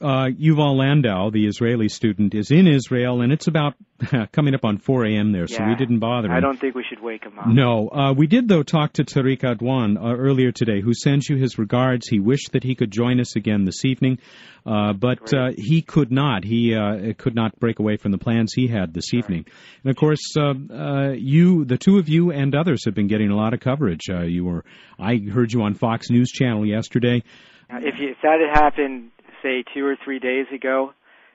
uh, 0.00 0.26
Yuval 0.26 0.76
Landau, 0.76 1.30
the 1.30 1.46
Israeli 1.46 1.88
student, 1.88 2.34
is 2.34 2.50
in 2.50 2.66
Israel, 2.66 3.20
and 3.20 3.32
it's 3.32 3.46
about 3.46 3.74
coming 4.32 4.54
up 4.54 4.64
on 4.64 4.78
4 4.78 5.06
a.m. 5.06 5.30
there, 5.30 5.46
yeah, 5.48 5.56
so 5.56 5.64
we 5.64 5.76
didn't 5.76 6.00
bother 6.00 6.28
him. 6.28 6.34
I 6.34 6.40
don't 6.40 6.60
think 6.60 6.74
we 6.74 6.84
should 6.88 7.00
wake 7.00 7.24
him 7.24 7.38
up. 7.38 7.46
No. 7.46 7.88
Uh, 7.88 8.12
we 8.12 8.26
did, 8.26 8.48
though, 8.48 8.64
talk 8.64 8.94
to 8.94 9.04
Tariq 9.04 9.42
Adwan 9.42 9.96
uh, 9.96 10.16
earlier 10.16 10.50
today, 10.50 10.80
who 10.80 10.94
sends 10.94 11.28
you 11.28 11.36
his 11.36 11.58
regards. 11.58 12.08
He 12.08 12.18
wished 12.18 12.52
that 12.52 12.64
he 12.64 12.74
could 12.74 12.90
join 12.90 13.20
us 13.20 13.36
again 13.36 13.64
this 13.64 13.84
evening, 13.84 14.18
uh, 14.66 14.94
but 14.94 15.32
uh, 15.32 15.50
he 15.56 15.80
could 15.80 16.10
not. 16.10 16.42
He 16.42 16.74
uh, 16.74 17.12
could 17.16 17.36
not 17.36 17.58
break 17.60 17.78
away 17.78 17.96
from 17.96 18.10
the 18.10 18.18
plans 18.18 18.52
he 18.52 18.66
had 18.66 18.92
this 18.92 19.12
right. 19.12 19.20
evening. 19.20 19.46
And, 19.84 19.90
of 19.90 19.96
course, 19.96 20.34
you, 20.36 21.64
the 21.64 21.78
two 21.78 21.98
of 21.98 22.08
you 22.08 22.32
and 22.32 22.54
others 22.54 22.84
have 22.86 22.94
been 22.94 23.08
getting 23.08 23.30
a 23.30 23.36
lot 23.36 23.54
of 23.54 23.60
coverage. 23.60 24.08
you 24.08 24.44
were, 24.44 24.64
I 24.98 25.18
heard 25.18 25.52
you 25.52 25.62
on 25.62 25.74
Fox 25.74 26.10
News 26.10 26.30
Channel 26.32 26.66
yesterday. 26.66 27.22
If, 27.70 27.94
you, 27.98 28.10
if 28.10 28.18
that 28.22 28.38
had 28.40 28.62
happened 28.62 29.10
say 29.44 29.62
two 29.74 29.86
or 29.86 29.96
three 30.02 30.18
days 30.18 30.46
ago, 30.52 30.92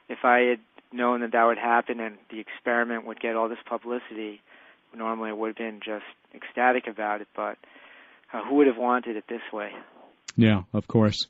if 0.09 0.19
I 0.23 0.39
had 0.39 0.59
known 0.91 1.21
that 1.21 1.31
that 1.31 1.45
would 1.45 1.57
happen 1.57 1.99
and 1.99 2.17
the 2.31 2.39
experiment 2.39 3.05
would 3.05 3.19
get 3.19 3.35
all 3.35 3.47
this 3.47 3.59
publicity, 3.65 4.41
normally 4.95 5.29
I 5.29 5.33
would 5.33 5.49
have 5.49 5.57
been 5.57 5.79
just 5.85 6.05
ecstatic 6.33 6.87
about 6.87 7.21
it. 7.21 7.27
But 7.35 7.57
uh, 8.33 8.43
who 8.43 8.55
would 8.55 8.67
have 8.67 8.77
wanted 8.77 9.15
it 9.15 9.25
this 9.29 9.41
way? 9.53 9.69
Yeah, 10.35 10.63
of 10.73 10.87
course. 10.87 11.27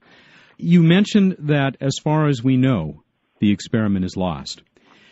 You 0.58 0.82
mentioned 0.82 1.36
that 1.40 1.78
as 1.82 1.96
far 2.04 2.28
as 2.28 2.44
we 2.44 2.58
know, 2.58 3.04
the 3.40 3.52
experiment 3.52 4.06
is 4.06 4.18
lost. 4.18 4.62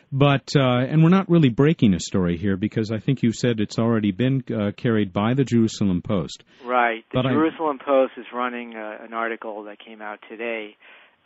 But 0.09 0.55
uh, 0.55 0.85
and 0.87 1.03
we're 1.03 1.09
not 1.09 1.29
really 1.29 1.49
breaking 1.49 1.93
a 1.93 1.99
story 1.99 2.37
here 2.37 2.55
because 2.55 2.91
I 2.91 2.99
think 2.99 3.23
you 3.23 3.33
said 3.33 3.59
it's 3.59 3.77
already 3.77 4.11
been 4.11 4.41
uh, 4.49 4.71
carried 4.71 5.11
by 5.11 5.33
the 5.33 5.43
Jerusalem 5.43 6.01
Post. 6.01 6.45
Right. 6.63 7.03
The 7.11 7.23
but 7.23 7.29
Jerusalem 7.29 7.79
I... 7.81 7.85
Post 7.85 8.13
is 8.15 8.25
running 8.33 8.73
uh, 8.73 9.03
an 9.03 9.13
article 9.13 9.63
that 9.63 9.79
came 9.79 10.01
out 10.01 10.19
today 10.29 10.77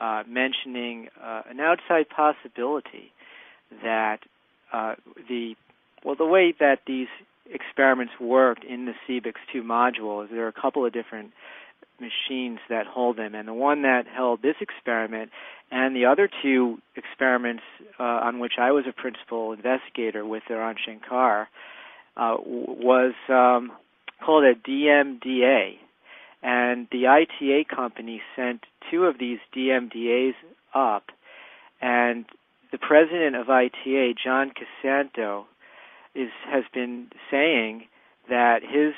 uh, 0.02 0.24
mentioning 0.28 1.08
uh, 1.24 1.44
an 1.50 1.60
outside 1.60 2.08
possibility 2.10 3.14
that 3.84 4.18
uh, 4.74 4.96
the 5.30 5.56
well 6.04 6.16
the 6.16 6.26
way 6.26 6.54
that 6.60 6.80
these 6.88 7.08
experiments 7.50 8.14
worked 8.20 8.64
in 8.64 8.86
the 8.86 8.94
CIBX2 9.08 9.62
module 9.62 10.24
is 10.24 10.32
there 10.32 10.46
are 10.46 10.48
a 10.48 10.62
couple 10.62 10.86
of 10.86 10.92
different 10.92 11.32
machines 12.00 12.60
that 12.70 12.88
hold 12.88 13.18
them, 13.18 13.36
and 13.36 13.48
the 13.48 13.54
one 13.54 13.84
that 13.84 14.08
held 14.08 14.42
this 14.42 14.56
experiment 14.60 15.30
and 15.72 15.96
the 15.96 16.06
other 16.06 16.30
two 16.42 16.80
experiments 16.96 17.64
uh, 18.00 18.04
on 18.04 18.40
which 18.40 18.54
I 18.60 18.72
was 18.72 18.86
a 18.90 18.92
principal 18.92 19.54
investigator 19.54 20.26
with 20.26 20.44
Eran 20.50 20.76
Schenker 20.76 21.46
uh, 22.18 22.36
was 22.44 23.14
um, 23.30 23.72
called 24.26 24.44
a 24.44 24.56
DMDA, 24.56 25.78
and 26.44 26.88
the 26.92 27.08
ITA 27.08 27.66
company 27.74 28.22
sent 28.36 28.66
two 28.90 29.06
of 29.06 29.20
these 29.20 29.40
DMDAs 29.56 30.34
up, 30.74 31.06
and 31.82 32.26
the 32.72 32.78
president 32.78 33.36
of 33.36 33.50
ITA, 33.50 34.16
John 34.24 34.52
Cassanto, 34.52 35.46
is 36.16 36.30
has 36.46 36.64
been 36.74 37.08
saying 37.30 37.84
that 38.30 38.62
his 38.64 38.94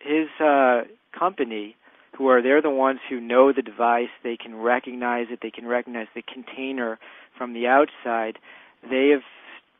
his 0.00 0.28
uh, 0.40 0.82
company, 1.16 1.76
who 2.16 2.28
are 2.28 2.42
they're 2.42 2.62
the 2.62 2.70
ones 2.70 3.00
who 3.08 3.20
know 3.20 3.52
the 3.52 3.62
device, 3.62 4.08
they 4.22 4.36
can 4.36 4.56
recognize 4.56 5.26
it, 5.30 5.40
they 5.42 5.50
can 5.50 5.66
recognize 5.66 6.08
the 6.14 6.22
container 6.22 6.98
from 7.36 7.52
the 7.52 7.66
outside. 7.66 8.38
They 8.82 9.10
have 9.10 9.22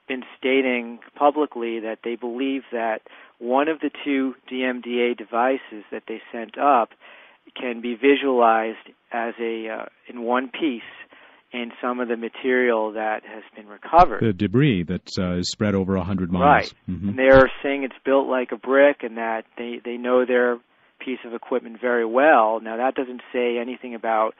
been 0.08 0.22
stating 0.38 0.98
publicly 1.16 1.80
that 1.80 1.98
they 2.04 2.16
believe 2.16 2.62
that 2.72 3.00
one 3.38 3.68
of 3.68 3.80
the 3.80 3.90
two 4.04 4.34
DMDA 4.50 5.16
devices 5.16 5.84
that 5.90 6.04
they 6.08 6.20
sent 6.32 6.58
up 6.58 6.90
can 7.54 7.80
be 7.80 7.94
visualized 7.94 8.90
as 9.12 9.34
a 9.40 9.68
uh, 9.68 9.84
in 10.08 10.22
one 10.22 10.48
piece 10.48 10.82
in 11.52 11.70
some 11.80 12.00
of 12.00 12.08
the 12.08 12.16
material 12.16 12.92
that 12.92 13.22
has 13.24 13.42
been 13.54 13.66
recovered. 13.66 14.20
The 14.20 14.32
debris 14.32 14.82
that 14.84 15.08
uh, 15.18 15.38
is 15.38 15.48
spread 15.48 15.74
over 15.74 15.96
a 15.96 16.04
hundred 16.04 16.30
miles. 16.32 16.44
Right. 16.44 16.74
Mm-hmm. 16.88 17.08
And 17.10 17.18
they're 17.18 17.50
saying 17.62 17.84
it's 17.84 17.94
built 18.04 18.26
like 18.26 18.52
a 18.52 18.56
brick, 18.56 18.98
and 19.02 19.16
that 19.16 19.44
they 19.56 19.80
they 19.84 19.96
know 19.96 20.24
their 20.26 20.58
piece 20.98 21.18
of 21.24 21.34
equipment 21.34 21.80
very 21.80 22.06
well. 22.06 22.60
Now 22.60 22.76
that 22.76 22.94
doesn't 22.94 23.22
say 23.32 23.58
anything 23.58 23.94
about, 23.94 24.34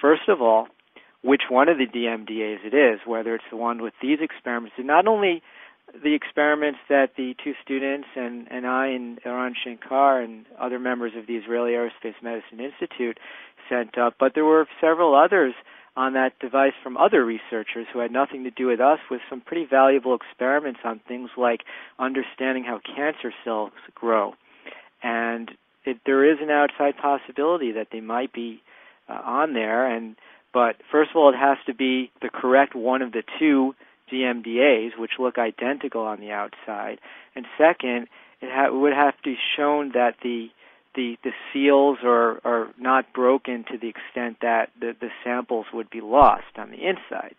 first 0.00 0.28
of 0.28 0.42
all, 0.42 0.68
which 1.24 1.42
one 1.48 1.68
of 1.68 1.78
the 1.78 1.86
DMDAs 1.86 2.66
it 2.66 2.74
is, 2.74 3.00
whether 3.06 3.34
it's 3.34 3.44
the 3.50 3.56
one 3.56 3.80
with 3.82 3.94
these 4.02 4.18
experiments. 4.20 4.74
And 4.76 4.86
not 4.86 5.08
only 5.08 5.42
the 6.02 6.14
experiments 6.14 6.78
that 6.90 7.12
the 7.16 7.34
two 7.42 7.54
students 7.64 8.08
and, 8.14 8.46
and 8.50 8.66
I 8.66 8.88
and 8.88 9.18
Eran 9.24 9.54
Schenker 9.54 10.22
and 10.22 10.44
other 10.60 10.78
members 10.78 11.12
of 11.16 11.26
the 11.26 11.36
Israeli 11.36 11.72
Aerospace 11.72 12.20
Medicine 12.22 12.60
Institute 12.60 13.18
sent 13.70 13.96
up, 13.96 14.16
but 14.20 14.32
there 14.34 14.44
were 14.44 14.66
several 14.80 15.14
others 15.14 15.54
on 15.96 16.12
that 16.12 16.38
device 16.40 16.72
from 16.82 16.96
other 16.98 17.24
researchers 17.24 17.86
who 17.92 18.00
had 18.00 18.10
nothing 18.10 18.44
to 18.44 18.50
do 18.50 18.66
with 18.66 18.80
us 18.80 18.98
with 19.10 19.20
some 19.30 19.40
pretty 19.40 19.64
valuable 19.64 20.14
experiments 20.14 20.80
on 20.84 21.00
things 21.08 21.30
like 21.38 21.60
understanding 21.98 22.64
how 22.64 22.80
cancer 22.94 23.32
cells 23.44 23.72
grow. 23.94 24.34
And 25.02 25.52
it, 25.86 25.98
there 26.04 26.30
is 26.30 26.38
an 26.42 26.50
outside 26.50 26.96
possibility 27.00 27.72
that 27.72 27.88
they 27.92 28.00
might 28.00 28.32
be 28.32 28.60
uh, 29.08 29.20
on 29.24 29.54
there 29.54 29.86
and 29.86 30.16
but 30.54 30.76
first 30.90 31.10
of 31.10 31.16
all 31.16 31.28
it 31.28 31.36
has 31.36 31.58
to 31.66 31.74
be 31.74 32.10
the 32.22 32.30
correct 32.30 32.74
one 32.74 33.02
of 33.02 33.12
the 33.12 33.22
two 33.38 33.74
DMDAs 34.10 34.98
which 34.98 35.12
look 35.18 35.36
identical 35.36 36.02
on 36.02 36.20
the 36.20 36.30
outside 36.30 36.98
and 37.36 37.44
second 37.58 38.06
it 38.40 38.50
ha- 38.50 38.70
would 38.72 38.94
have 38.94 39.16
to 39.16 39.22
be 39.22 39.36
shown 39.56 39.90
that 39.92 40.14
the 40.22 40.48
the 40.94 41.16
the 41.24 41.32
seals 41.52 41.98
are 42.04 42.40
are 42.44 42.68
not 42.78 43.12
broken 43.12 43.64
to 43.64 43.78
the 43.78 43.88
extent 43.88 44.38
that 44.40 44.70
the 44.80 44.94
the 45.00 45.10
samples 45.22 45.66
would 45.72 45.90
be 45.90 46.00
lost 46.00 46.56
on 46.56 46.70
the 46.70 46.76
inside. 46.76 47.34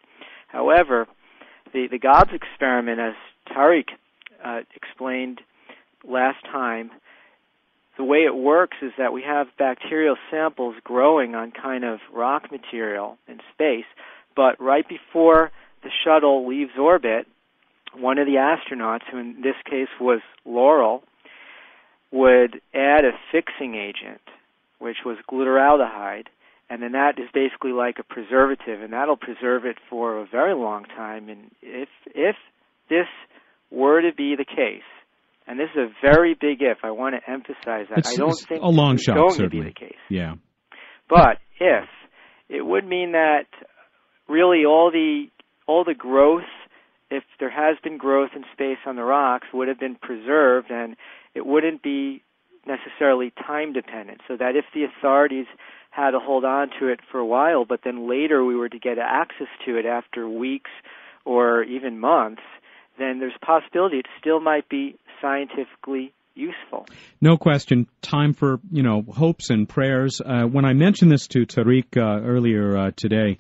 However, 0.48 1.08
the 1.74 1.88
the 1.90 2.00
GOBSS 2.00 2.34
experiment, 2.34 3.00
as 3.00 3.14
Tariq 3.50 3.86
uh, 4.44 4.62
explained 4.76 5.42
last 6.08 6.44
time, 6.46 6.92
the 7.98 8.04
way 8.04 8.20
it 8.20 8.36
works 8.36 8.78
is 8.82 8.92
that 8.98 9.14
we 9.14 9.22
have 9.24 9.48
bacterial 9.58 10.18
samples 10.30 10.76
growing 10.84 11.36
on 11.36 11.52
kind 11.52 11.84
of 11.84 12.00
rock 12.14 12.52
material 12.52 13.18
in 13.28 13.40
space, 13.54 13.86
but 14.36 14.60
right 14.62 14.88
before 14.88 15.52
the 15.84 15.90
shuttle 16.04 16.48
leaves 16.48 16.74
orbit, 16.78 17.28
one 17.94 18.18
of 18.18 18.26
the 18.26 18.34
astronauts, 18.34 19.04
who 19.10 19.18
in 19.18 19.42
this 19.42 19.56
case 19.70 19.88
was 20.00 20.20
Laurel, 20.46 21.04
would 22.12 22.62
add 22.74 23.06
a 23.06 23.12
fixing 23.32 23.76
agent, 23.76 24.22
which 24.80 24.98
was 25.06 25.18
glutaraldehyde, 25.32 26.26
and 26.70 26.82
then 26.82 26.94
that 26.94 27.20
is 27.20 27.30
basically 27.34 27.72
like 27.72 28.00
a 28.00 28.04
preservative, 28.04 28.82
and 28.82 28.94
that'll 28.94 29.18
preserve 29.18 29.66
it 29.66 29.78
for 29.90 30.18
a 30.18 30.26
very 30.26 30.54
long 30.54 30.84
time. 30.84 31.30
And 31.30 31.52
if 31.62 31.90
if 32.14 32.36
this 32.90 33.08
were 33.72 34.02
to 34.02 34.14
be 34.14 34.36
the 34.36 34.46
case, 34.46 34.84
and 35.48 35.60
this 35.60 35.70
is 35.76 35.90
a 35.90 35.94
very 36.02 36.34
big 36.34 36.62
if, 36.62 36.80
I 36.84 36.92
want 36.92 37.16
to 37.16 37.32
emphasize 37.32 37.88
that. 37.90 38.00
It's, 38.00 38.14
I 38.14 38.16
don't 38.16 38.38
think 38.48 38.62
a 38.62 38.68
long 38.68 38.96
it's 38.96 39.04
shot, 39.04 39.16
going 39.16 39.32
certainly. 39.32 39.50
to 39.50 39.64
be 39.64 39.70
the 39.70 39.88
case. 39.88 40.00
Yeah. 40.10 40.36
But 41.10 41.38
if 41.60 41.88
it 42.50 42.66
would 42.66 42.86
mean 42.86 43.12
that 43.12 43.46
really 44.28 44.66
all 44.66 44.92
the 44.92 45.26
all 45.68 45.84
the 45.84 45.94
growth, 45.96 46.44
if 47.10 47.24
there 47.40 47.50
has 47.50 47.78
been 47.84 47.98
growth 47.98 48.32
in 48.36 48.44
space 48.54 48.78
on 48.86 48.96
the 48.96 49.04
rocks, 49.04 49.48
would 49.54 49.68
have 49.68 49.80
been 49.80 49.96
preserved, 49.96 50.68
and 50.70 50.96
it 51.34 51.46
wouldn't 51.46 51.82
be 51.84 52.24
necessarily 52.66 53.32
time 53.46 53.74
dependent. 53.74 54.22
So 54.28 54.36
that 54.38 54.56
if 54.56 54.66
the 54.74 54.84
authorities 54.84 55.46
had 55.92 56.12
to 56.12 56.20
hold 56.20 56.44
on 56.44 56.70
to 56.80 56.88
it 56.88 57.00
for 57.12 57.20
a 57.20 57.26
while, 57.26 57.66
but 57.66 57.82
then 57.84 58.10
later 58.10 58.44
we 58.44 58.56
were 58.56 58.70
to 58.70 58.80
get 58.80 58.98
access 58.98 59.48
to 59.66 59.78
it 59.78 59.86
after 59.86 60.28
weeks 60.28 60.72
or 61.24 61.64
even 61.64 62.00
months, 62.00 62.42
then 62.98 63.20
there's 63.20 63.34
a 63.36 63.46
possibility 63.46 63.98
it 63.98 64.08
still 64.20 64.40
might 64.40 64.68
be 64.70 64.98
scientifically 65.22 66.14
useful. 66.36 66.86
No 67.22 67.38
question. 67.38 67.88
Time 68.02 68.34
for 68.34 68.60
you 68.72 68.84
know 68.84 69.02
hopes 69.02 69.50
and 69.50 69.68
prayers. 69.68 70.22
Uh, 70.24 70.44
when 70.44 70.66
I 70.66 70.74
mentioned 70.74 71.12
this 71.12 71.28
to 71.28 71.46
Tariq 71.46 71.98
uh, 71.98 72.24
earlier 72.26 72.78
uh, 72.78 72.92
today, 72.96 73.38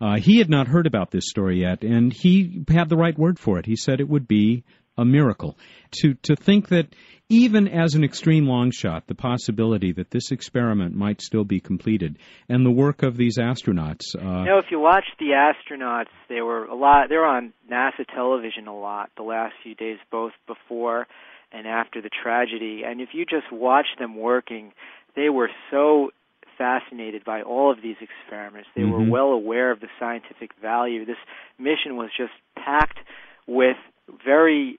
uh, 0.00 0.16
he 0.16 0.38
had 0.38 0.48
not 0.48 0.68
heard 0.68 0.86
about 0.86 1.10
this 1.10 1.28
story 1.28 1.60
yet, 1.60 1.82
and 1.82 2.12
he 2.12 2.64
had 2.68 2.88
the 2.88 2.96
right 2.96 3.18
word 3.18 3.38
for 3.38 3.58
it. 3.58 3.66
He 3.66 3.76
said 3.76 4.00
it 4.00 4.08
would 4.08 4.28
be 4.28 4.64
a 4.96 5.04
miracle. 5.04 5.56
To 6.02 6.14
to 6.22 6.36
think 6.36 6.68
that 6.68 6.94
even 7.28 7.66
as 7.66 7.94
an 7.94 8.04
extreme 8.04 8.46
long 8.46 8.70
shot, 8.70 9.06
the 9.06 9.14
possibility 9.14 9.92
that 9.92 10.10
this 10.10 10.30
experiment 10.30 10.94
might 10.94 11.20
still 11.20 11.44
be 11.44 11.60
completed, 11.60 12.18
and 12.48 12.64
the 12.64 12.70
work 12.70 13.02
of 13.02 13.16
these 13.16 13.38
astronauts. 13.38 14.14
Uh, 14.14 14.40
you 14.40 14.46
know, 14.46 14.58
if 14.58 14.66
you 14.70 14.78
watch 14.78 15.04
the 15.18 15.30
astronauts, 15.30 16.10
they 16.28 16.40
were 16.40 16.66
a 16.66 16.74
lot. 16.74 17.08
They 17.08 17.16
were 17.16 17.26
on 17.26 17.52
NASA 17.70 18.06
television 18.14 18.68
a 18.68 18.78
lot 18.78 19.10
the 19.16 19.24
last 19.24 19.54
few 19.62 19.74
days, 19.74 19.98
both 20.10 20.32
before 20.46 21.06
and 21.52 21.66
after 21.66 22.00
the 22.00 22.10
tragedy. 22.22 22.82
And 22.86 23.00
if 23.00 23.10
you 23.12 23.24
just 23.24 23.50
watch 23.50 23.86
them 23.98 24.16
working, 24.16 24.72
they 25.16 25.28
were 25.28 25.50
so 25.70 26.10
fascinated 26.58 27.24
by 27.24 27.42
all 27.42 27.72
of 27.72 27.82
these 27.82 27.96
experiments. 28.00 28.68
They 28.74 28.82
mm-hmm. 28.82 29.10
were 29.10 29.10
well 29.10 29.30
aware 29.30 29.70
of 29.70 29.80
the 29.80 29.88
scientific 29.98 30.52
value. 30.60 31.04
This 31.04 31.16
mission 31.58 31.96
was 31.96 32.10
just 32.16 32.32
packed 32.56 32.98
with 33.46 33.76
very 34.24 34.78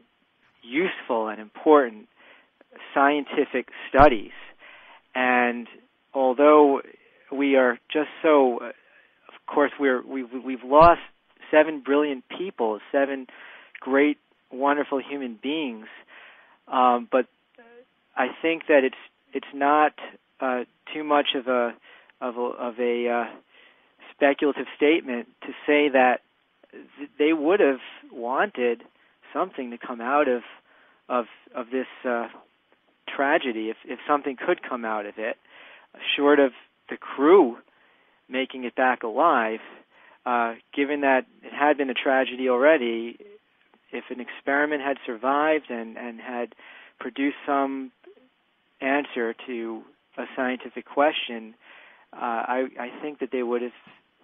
useful 0.64 1.28
and 1.28 1.40
important 1.40 2.08
scientific 2.94 3.70
studies. 3.90 4.32
And 5.16 5.68
although 6.14 6.82
we 7.32 7.56
are 7.56 7.80
just 7.92 8.10
so, 8.22 8.60
uh, 8.60 8.66
of 8.68 9.54
course, 9.54 9.72
we're 9.80 10.02
we've 10.06 10.32
we've 10.46 10.64
lost 10.64 11.02
seven 11.52 11.82
brilliant 11.82 12.24
people, 12.38 12.80
seven 12.92 13.28
great, 13.80 14.18
wonderful 14.52 15.02
human 15.02 15.40
beings. 15.42 15.88
Um, 16.68 17.08
but 17.12 17.28
I 18.16 18.28
think 18.42 18.64
that 18.68 18.84
it's 18.84 18.96
it's 19.34 19.54
not 19.54 19.94
uh, 20.40 20.64
too 20.94 21.04
much 21.04 21.28
of 21.36 21.48
a 21.48 21.74
of 22.22 22.38
a, 22.38 22.42
of 22.42 22.80
a 22.80 23.10
uh, 23.10 23.26
speculative 24.14 24.66
statement 24.76 25.28
to 25.42 25.50
say 25.66 25.90
that 25.90 26.22
th- 26.72 27.10
they 27.20 27.34
would 27.34 27.60
have 27.60 27.80
wanted 28.12 28.82
something 29.34 29.72
to 29.72 29.78
come 29.78 30.02
out 30.02 30.28
of 30.28 30.42
of 31.10 31.26
of 31.56 31.68
this 31.72 31.88
uh, 32.06 32.28
tragedy 33.08 33.70
if 33.70 33.78
if 33.86 34.00
something 34.08 34.36
could 34.36 34.62
come 34.68 34.86
out 34.86 35.06
of 35.06 35.16
it, 35.18 35.38
short 36.16 36.40
of 36.40 36.52
the 36.90 36.98
crew 36.98 37.58
making 38.30 38.64
it 38.64 38.76
back 38.76 39.04
alive. 39.04 39.60
Uh, 40.26 40.56
given 40.76 41.02
that 41.02 41.26
it 41.42 41.54
had 41.54 41.78
been 41.78 41.90
a 41.90 41.94
tragedy 41.94 42.50
already, 42.50 43.18
if 43.92 44.04
an 44.10 44.20
experiment 44.20 44.82
had 44.82 44.98
survived 45.06 45.70
and 45.70 45.98
and 45.98 46.20
had 46.20 46.54
produced 47.00 47.38
some 47.46 47.92
answer 48.82 49.34
to 49.46 49.82
a 50.18 50.26
scientific 50.36 50.86
question, 50.86 51.54
uh, 52.14 52.18
I 52.18 52.68
I 52.80 52.90
think 53.02 53.20
that 53.20 53.32
they 53.32 53.44
would 53.44 53.62
have 53.62 53.72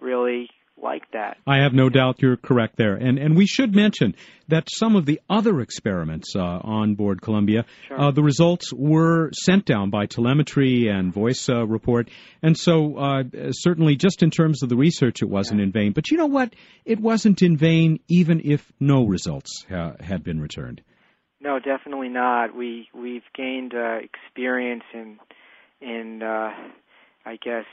really 0.00 0.50
like 0.80 1.10
that. 1.12 1.38
I 1.46 1.58
have 1.58 1.72
no 1.72 1.88
doubt 1.88 2.20
you're 2.20 2.36
correct 2.36 2.76
there. 2.76 2.94
And 2.94 3.18
and 3.18 3.36
we 3.36 3.46
should 3.46 3.74
mention 3.74 4.14
that 4.48 4.68
some 4.70 4.96
of 4.96 5.06
the 5.06 5.20
other 5.30 5.60
experiments 5.60 6.34
uh, 6.36 6.40
on 6.40 6.94
board 6.94 7.22
Columbia, 7.22 7.64
sure. 7.88 8.00
uh, 8.00 8.10
the 8.10 8.22
results 8.22 8.72
were 8.72 9.30
sent 9.32 9.64
down 9.64 9.90
by 9.90 10.06
telemetry 10.06 10.88
and 10.88 11.12
voice 11.12 11.48
uh, 11.48 11.66
report. 11.66 12.10
And 12.42 12.56
so 12.56 12.96
uh, 12.96 13.22
certainly 13.52 13.96
just 13.96 14.22
in 14.22 14.30
terms 14.30 14.62
of 14.62 14.68
the 14.68 14.76
research, 14.76 15.22
it 15.22 15.28
wasn't 15.28 15.60
yeah. 15.60 15.66
in 15.66 15.72
vain. 15.72 15.92
But 15.92 16.10
you 16.10 16.18
know 16.18 16.26
what? 16.26 16.54
It 16.84 17.00
wasn't 17.00 17.42
in 17.42 17.56
vain 17.56 18.00
even 18.08 18.42
if 18.44 18.70
no 18.78 19.06
results 19.06 19.64
ha- 19.68 19.94
had 20.00 20.22
been 20.22 20.40
returned. 20.40 20.82
No, 21.40 21.58
definitely 21.58 22.08
not. 22.08 22.54
We 22.54 22.88
we've 22.94 23.22
gained 23.34 23.74
uh, 23.74 23.98
experience 24.02 24.84
in 24.92 25.18
in 25.80 26.22
uh, 26.22 26.50
I 27.26 27.36
guess 27.36 27.66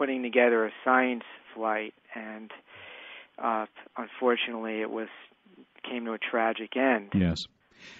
putting 0.00 0.22
together 0.22 0.64
a 0.64 0.70
science 0.82 1.24
flight, 1.54 1.92
and 2.14 2.50
uh, 3.38 3.66
unfortunately, 3.98 4.80
it 4.80 4.90
was 4.90 5.08
came 5.86 6.06
to 6.06 6.12
a 6.12 6.18
tragic 6.18 6.74
end. 6.74 7.10
Yes. 7.14 7.46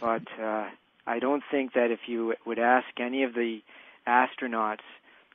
But 0.00 0.22
uh, 0.42 0.68
I 1.06 1.18
don't 1.18 1.42
think 1.50 1.74
that 1.74 1.90
if 1.90 2.00
you 2.06 2.34
would 2.46 2.58
ask 2.58 2.86
any 2.98 3.22
of 3.24 3.34
the 3.34 3.58
astronauts, 4.06 4.78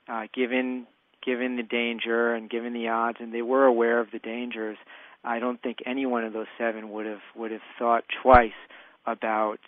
uh, 0.09 0.23
given 0.33 0.87
given 1.23 1.55
the 1.55 1.63
danger 1.63 2.33
and 2.33 2.49
given 2.49 2.73
the 2.73 2.87
odds, 2.87 3.17
and 3.19 3.31
they 3.31 3.43
were 3.43 3.65
aware 3.65 3.99
of 3.99 4.09
the 4.09 4.19
dangers, 4.19 4.77
I 5.23 5.37
don't 5.37 5.61
think 5.61 5.77
any 5.85 6.07
one 6.07 6.23
of 6.23 6.33
those 6.33 6.47
seven 6.57 6.89
would 6.89 7.05
have 7.05 7.21
would 7.35 7.51
have 7.51 7.61
thought 7.77 8.05
twice 8.23 8.57
about 9.05 9.59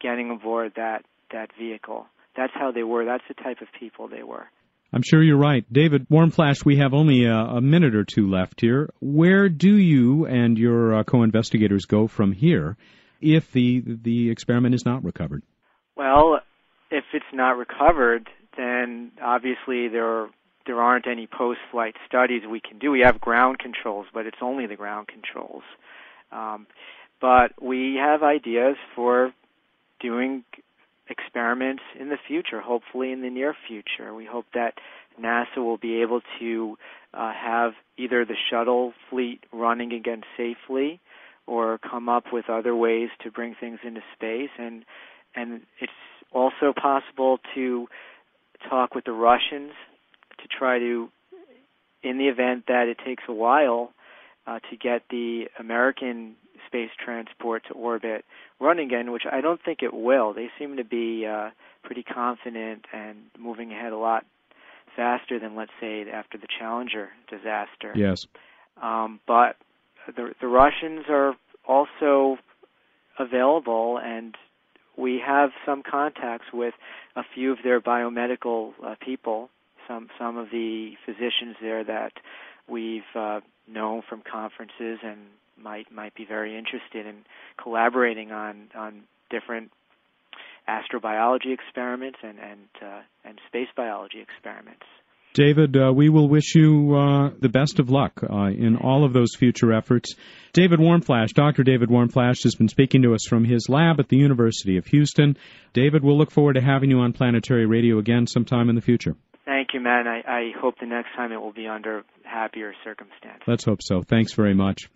getting 0.00 0.30
aboard 0.30 0.74
that 0.76 1.04
that 1.32 1.50
vehicle. 1.58 2.06
That's 2.36 2.52
how 2.54 2.70
they 2.70 2.84
were. 2.84 3.04
That's 3.04 3.24
the 3.26 3.34
type 3.34 3.60
of 3.60 3.66
people 3.76 4.06
they 4.06 4.22
were. 4.22 4.46
I'm 4.92 5.02
sure 5.02 5.22
you're 5.22 5.36
right. 5.36 5.70
David 5.70 6.08
Warmflash, 6.08 6.64
we 6.64 6.78
have 6.78 6.94
only 6.94 7.24
a, 7.24 7.34
a, 7.34 7.60
minute 7.60 7.94
or 7.94 8.04
two 8.04 8.28
left 8.28 8.60
here. 8.60 8.88
Where 9.00 9.48
do 9.48 9.76
you 9.76 10.26
and 10.26 10.56
your 10.56 11.00
uh, 11.00 11.04
co-investigators 11.04 11.84
go 11.84 12.06
from 12.06 12.32
here 12.32 12.76
if 13.20 13.52
the 13.52 13.82
the 13.84 14.30
experiment 14.30 14.74
is 14.74 14.86
not 14.86 15.04
recovered? 15.04 15.42
Well, 15.96 16.40
if 16.90 17.04
it's 17.12 17.24
not 17.32 17.56
recovered, 17.58 18.28
then 18.56 19.12
obviously 19.22 19.88
there 19.88 20.28
there 20.66 20.80
aren't 20.80 21.06
any 21.06 21.26
post-flight 21.26 21.94
studies 22.06 22.42
we 22.48 22.60
can 22.60 22.78
do. 22.78 22.90
We 22.90 23.00
have 23.00 23.20
ground 23.20 23.58
controls, 23.58 24.06
but 24.12 24.26
it's 24.26 24.38
only 24.42 24.66
the 24.66 24.76
ground 24.76 25.08
controls. 25.08 25.62
Um, 26.30 26.66
but 27.20 27.60
we 27.60 27.96
have 27.98 28.22
ideas 28.22 28.76
for 28.94 29.32
doing 30.00 30.44
experiments 31.08 31.82
in 31.98 32.08
the 32.08 32.18
future, 32.26 32.60
hopefully 32.60 33.12
in 33.12 33.22
the 33.22 33.30
near 33.30 33.54
future. 33.66 34.14
We 34.14 34.26
hope 34.26 34.46
that 34.54 34.74
NASA 35.20 35.58
will 35.58 35.78
be 35.78 36.02
able 36.02 36.20
to 36.38 36.76
uh, 37.14 37.32
have 37.32 37.72
either 37.96 38.24
the 38.24 38.36
shuttle 38.50 38.92
fleet 39.10 39.40
running 39.52 39.92
again 39.92 40.22
safely 40.36 41.00
or 41.46 41.78
come 41.78 42.08
up 42.08 42.24
with 42.32 42.50
other 42.50 42.74
ways 42.76 43.08
to 43.22 43.30
bring 43.30 43.54
things 43.58 43.78
into 43.84 44.00
space 44.14 44.50
and 44.58 44.84
and 45.34 45.62
it's 45.80 45.92
also 46.32 46.72
possible 46.74 47.38
to 47.54 47.86
talk 48.68 48.94
with 48.94 49.04
the 49.04 49.12
Russians 49.12 49.72
to 50.40 50.48
try 50.48 50.78
to 50.78 51.08
in 52.02 52.18
the 52.18 52.28
event 52.28 52.64
that 52.68 52.88
it 52.88 52.98
takes 53.04 53.22
a 53.28 53.32
while 53.32 53.92
uh, 54.46 54.58
to 54.70 54.76
get 54.76 55.02
the 55.10 55.46
American 55.58 56.36
space 56.68 56.90
transport 57.04 57.62
to 57.68 57.74
orbit 57.74 58.24
running 58.60 58.86
again, 58.86 59.10
which 59.10 59.24
I 59.30 59.40
don't 59.40 59.60
think 59.64 59.82
it 59.82 59.94
will. 59.94 60.32
They 60.32 60.48
seem 60.58 60.76
to 60.76 60.84
be 60.84 61.26
uh, 61.26 61.50
pretty 61.82 62.02
confident 62.02 62.84
and 62.92 63.16
moving 63.38 63.72
ahead 63.72 63.92
a 63.92 63.98
lot 63.98 64.24
faster 64.94 65.38
than, 65.38 65.56
let's 65.56 65.72
say, 65.80 66.04
after 66.10 66.38
the 66.38 66.46
Challenger 66.58 67.08
disaster. 67.30 67.92
Yes. 67.94 68.26
Um, 68.82 69.20
but 69.26 69.56
the 70.06 70.32
the 70.40 70.46
Russians 70.46 71.04
are 71.08 71.34
also 71.66 72.38
available, 73.18 73.98
and 74.02 74.34
we 74.96 75.20
have 75.24 75.50
some 75.66 75.82
contacts 75.82 76.46
with 76.52 76.74
a 77.16 77.22
few 77.34 77.52
of 77.52 77.58
their 77.64 77.80
biomedical 77.80 78.72
uh, 78.84 78.94
people, 79.00 79.50
some 79.86 80.08
some 80.18 80.36
of 80.36 80.50
the 80.50 80.92
physicians 81.04 81.56
there 81.60 81.84
that 81.84 82.12
we've 82.68 83.02
uh, 83.14 83.40
known 83.66 84.02
from 84.08 84.22
conferences 84.30 84.98
and 85.02 85.18
might 85.62 85.90
might 85.92 86.14
be 86.14 86.24
very 86.24 86.56
interested 86.56 87.06
in 87.06 87.24
collaborating 87.62 88.32
on 88.32 88.68
on 88.74 89.02
different 89.30 89.70
astrobiology 90.68 91.52
experiments 91.52 92.18
and 92.22 92.38
and 92.38 92.68
uh, 92.82 93.00
and 93.24 93.40
space 93.48 93.68
biology 93.76 94.20
experiments. 94.20 94.84
David, 95.34 95.76
uh, 95.76 95.92
we 95.92 96.08
will 96.08 96.28
wish 96.28 96.54
you 96.54 96.96
uh, 96.96 97.30
the 97.38 97.48
best 97.48 97.78
of 97.78 97.90
luck 97.90 98.20
uh, 98.22 98.46
in 98.46 98.76
all 98.76 99.04
of 99.04 99.12
those 99.12 99.36
future 99.36 99.72
efforts. 99.72 100.14
David 100.52 100.80
Warmflash, 100.80 101.32
Dr. 101.34 101.62
David 101.62 101.90
Warmflash, 101.90 102.42
has 102.42 102.54
been 102.54 102.68
speaking 102.68 103.02
to 103.02 103.14
us 103.14 103.26
from 103.28 103.44
his 103.44 103.68
lab 103.68 104.00
at 104.00 104.08
the 104.08 104.16
University 104.16 104.78
of 104.78 104.86
Houston. 104.86 105.36
David, 105.74 106.02
we'll 106.02 106.18
look 106.18 106.32
forward 106.32 106.54
to 106.54 106.60
having 106.60 106.90
you 106.90 106.98
on 107.00 107.12
Planetary 107.12 107.66
Radio 107.66 107.98
again 107.98 108.26
sometime 108.26 108.68
in 108.68 108.74
the 108.74 108.80
future. 108.80 109.14
Thank 109.44 109.68
you, 109.74 109.80
Matt. 109.80 110.06
I, 110.06 110.22
I 110.26 110.50
hope 110.60 110.74
the 110.80 110.86
next 110.86 111.14
time 111.14 111.30
it 111.30 111.40
will 111.40 111.52
be 111.52 111.68
under 111.68 112.04
happier 112.24 112.74
circumstances. 112.82 113.42
Let's 113.46 113.64
hope 113.64 113.82
so. 113.82 114.02
Thanks 114.02 114.32
very 114.32 114.54
much. 114.54 114.90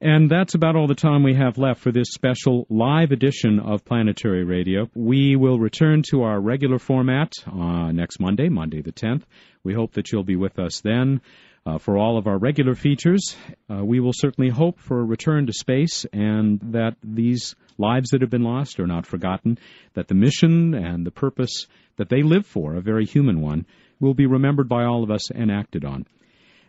And 0.00 0.30
that's 0.30 0.54
about 0.54 0.76
all 0.76 0.86
the 0.86 0.94
time 0.94 1.24
we 1.24 1.34
have 1.34 1.58
left 1.58 1.80
for 1.80 1.90
this 1.90 2.10
special 2.12 2.66
live 2.70 3.10
edition 3.10 3.58
of 3.58 3.84
Planetary 3.84 4.44
Radio. 4.44 4.88
We 4.94 5.34
will 5.34 5.58
return 5.58 6.02
to 6.10 6.22
our 6.22 6.40
regular 6.40 6.78
format 6.78 7.32
uh, 7.46 7.90
next 7.90 8.20
Monday, 8.20 8.48
Monday 8.48 8.80
the 8.80 8.92
10th. 8.92 9.22
We 9.64 9.74
hope 9.74 9.94
that 9.94 10.12
you'll 10.12 10.22
be 10.22 10.36
with 10.36 10.58
us 10.58 10.80
then. 10.80 11.20
Uh, 11.66 11.76
for 11.76 11.98
all 11.98 12.16
of 12.16 12.26
our 12.26 12.38
regular 12.38 12.74
features. 12.74 13.36
Uh, 13.68 13.84
we 13.84 14.00
will 14.00 14.14
certainly 14.14 14.48
hope 14.48 14.78
for 14.78 15.00
a 15.00 15.04
return 15.04 15.44
to 15.44 15.52
space 15.52 16.06
and 16.14 16.58
that 16.72 16.96
these 17.02 17.54
lives 17.76 18.08
that 18.10 18.22
have 18.22 18.30
been 18.30 18.44
lost 18.44 18.80
are 18.80 18.86
not 18.86 19.04
forgotten, 19.04 19.58
that 19.92 20.08
the 20.08 20.14
mission 20.14 20.72
and 20.72 21.04
the 21.04 21.10
purpose 21.10 21.66
that 21.96 22.08
they 22.08 22.22
live 22.22 22.46
for, 22.46 22.74
a 22.74 22.80
very 22.80 23.04
human 23.04 23.42
one, 23.42 23.66
will 24.00 24.14
be 24.14 24.24
remembered 24.24 24.68
by 24.68 24.84
all 24.84 25.02
of 25.02 25.10
us 25.10 25.30
and 25.30 25.50
acted 25.50 25.84
on. 25.84 26.06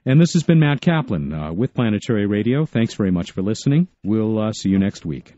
And 0.09 0.19
this 0.19 0.33
has 0.33 0.41
been 0.41 0.57
Matt 0.57 0.81
Kaplan 0.81 1.31
uh, 1.31 1.53
with 1.53 1.75
Planetary 1.75 2.25
Radio. 2.25 2.65
Thanks 2.65 2.95
very 2.95 3.11
much 3.11 3.29
for 3.29 3.43
listening. 3.43 3.87
We'll 4.03 4.39
uh, 4.39 4.53
see 4.53 4.69
you 4.69 4.79
next 4.79 5.05
week. 5.05 5.35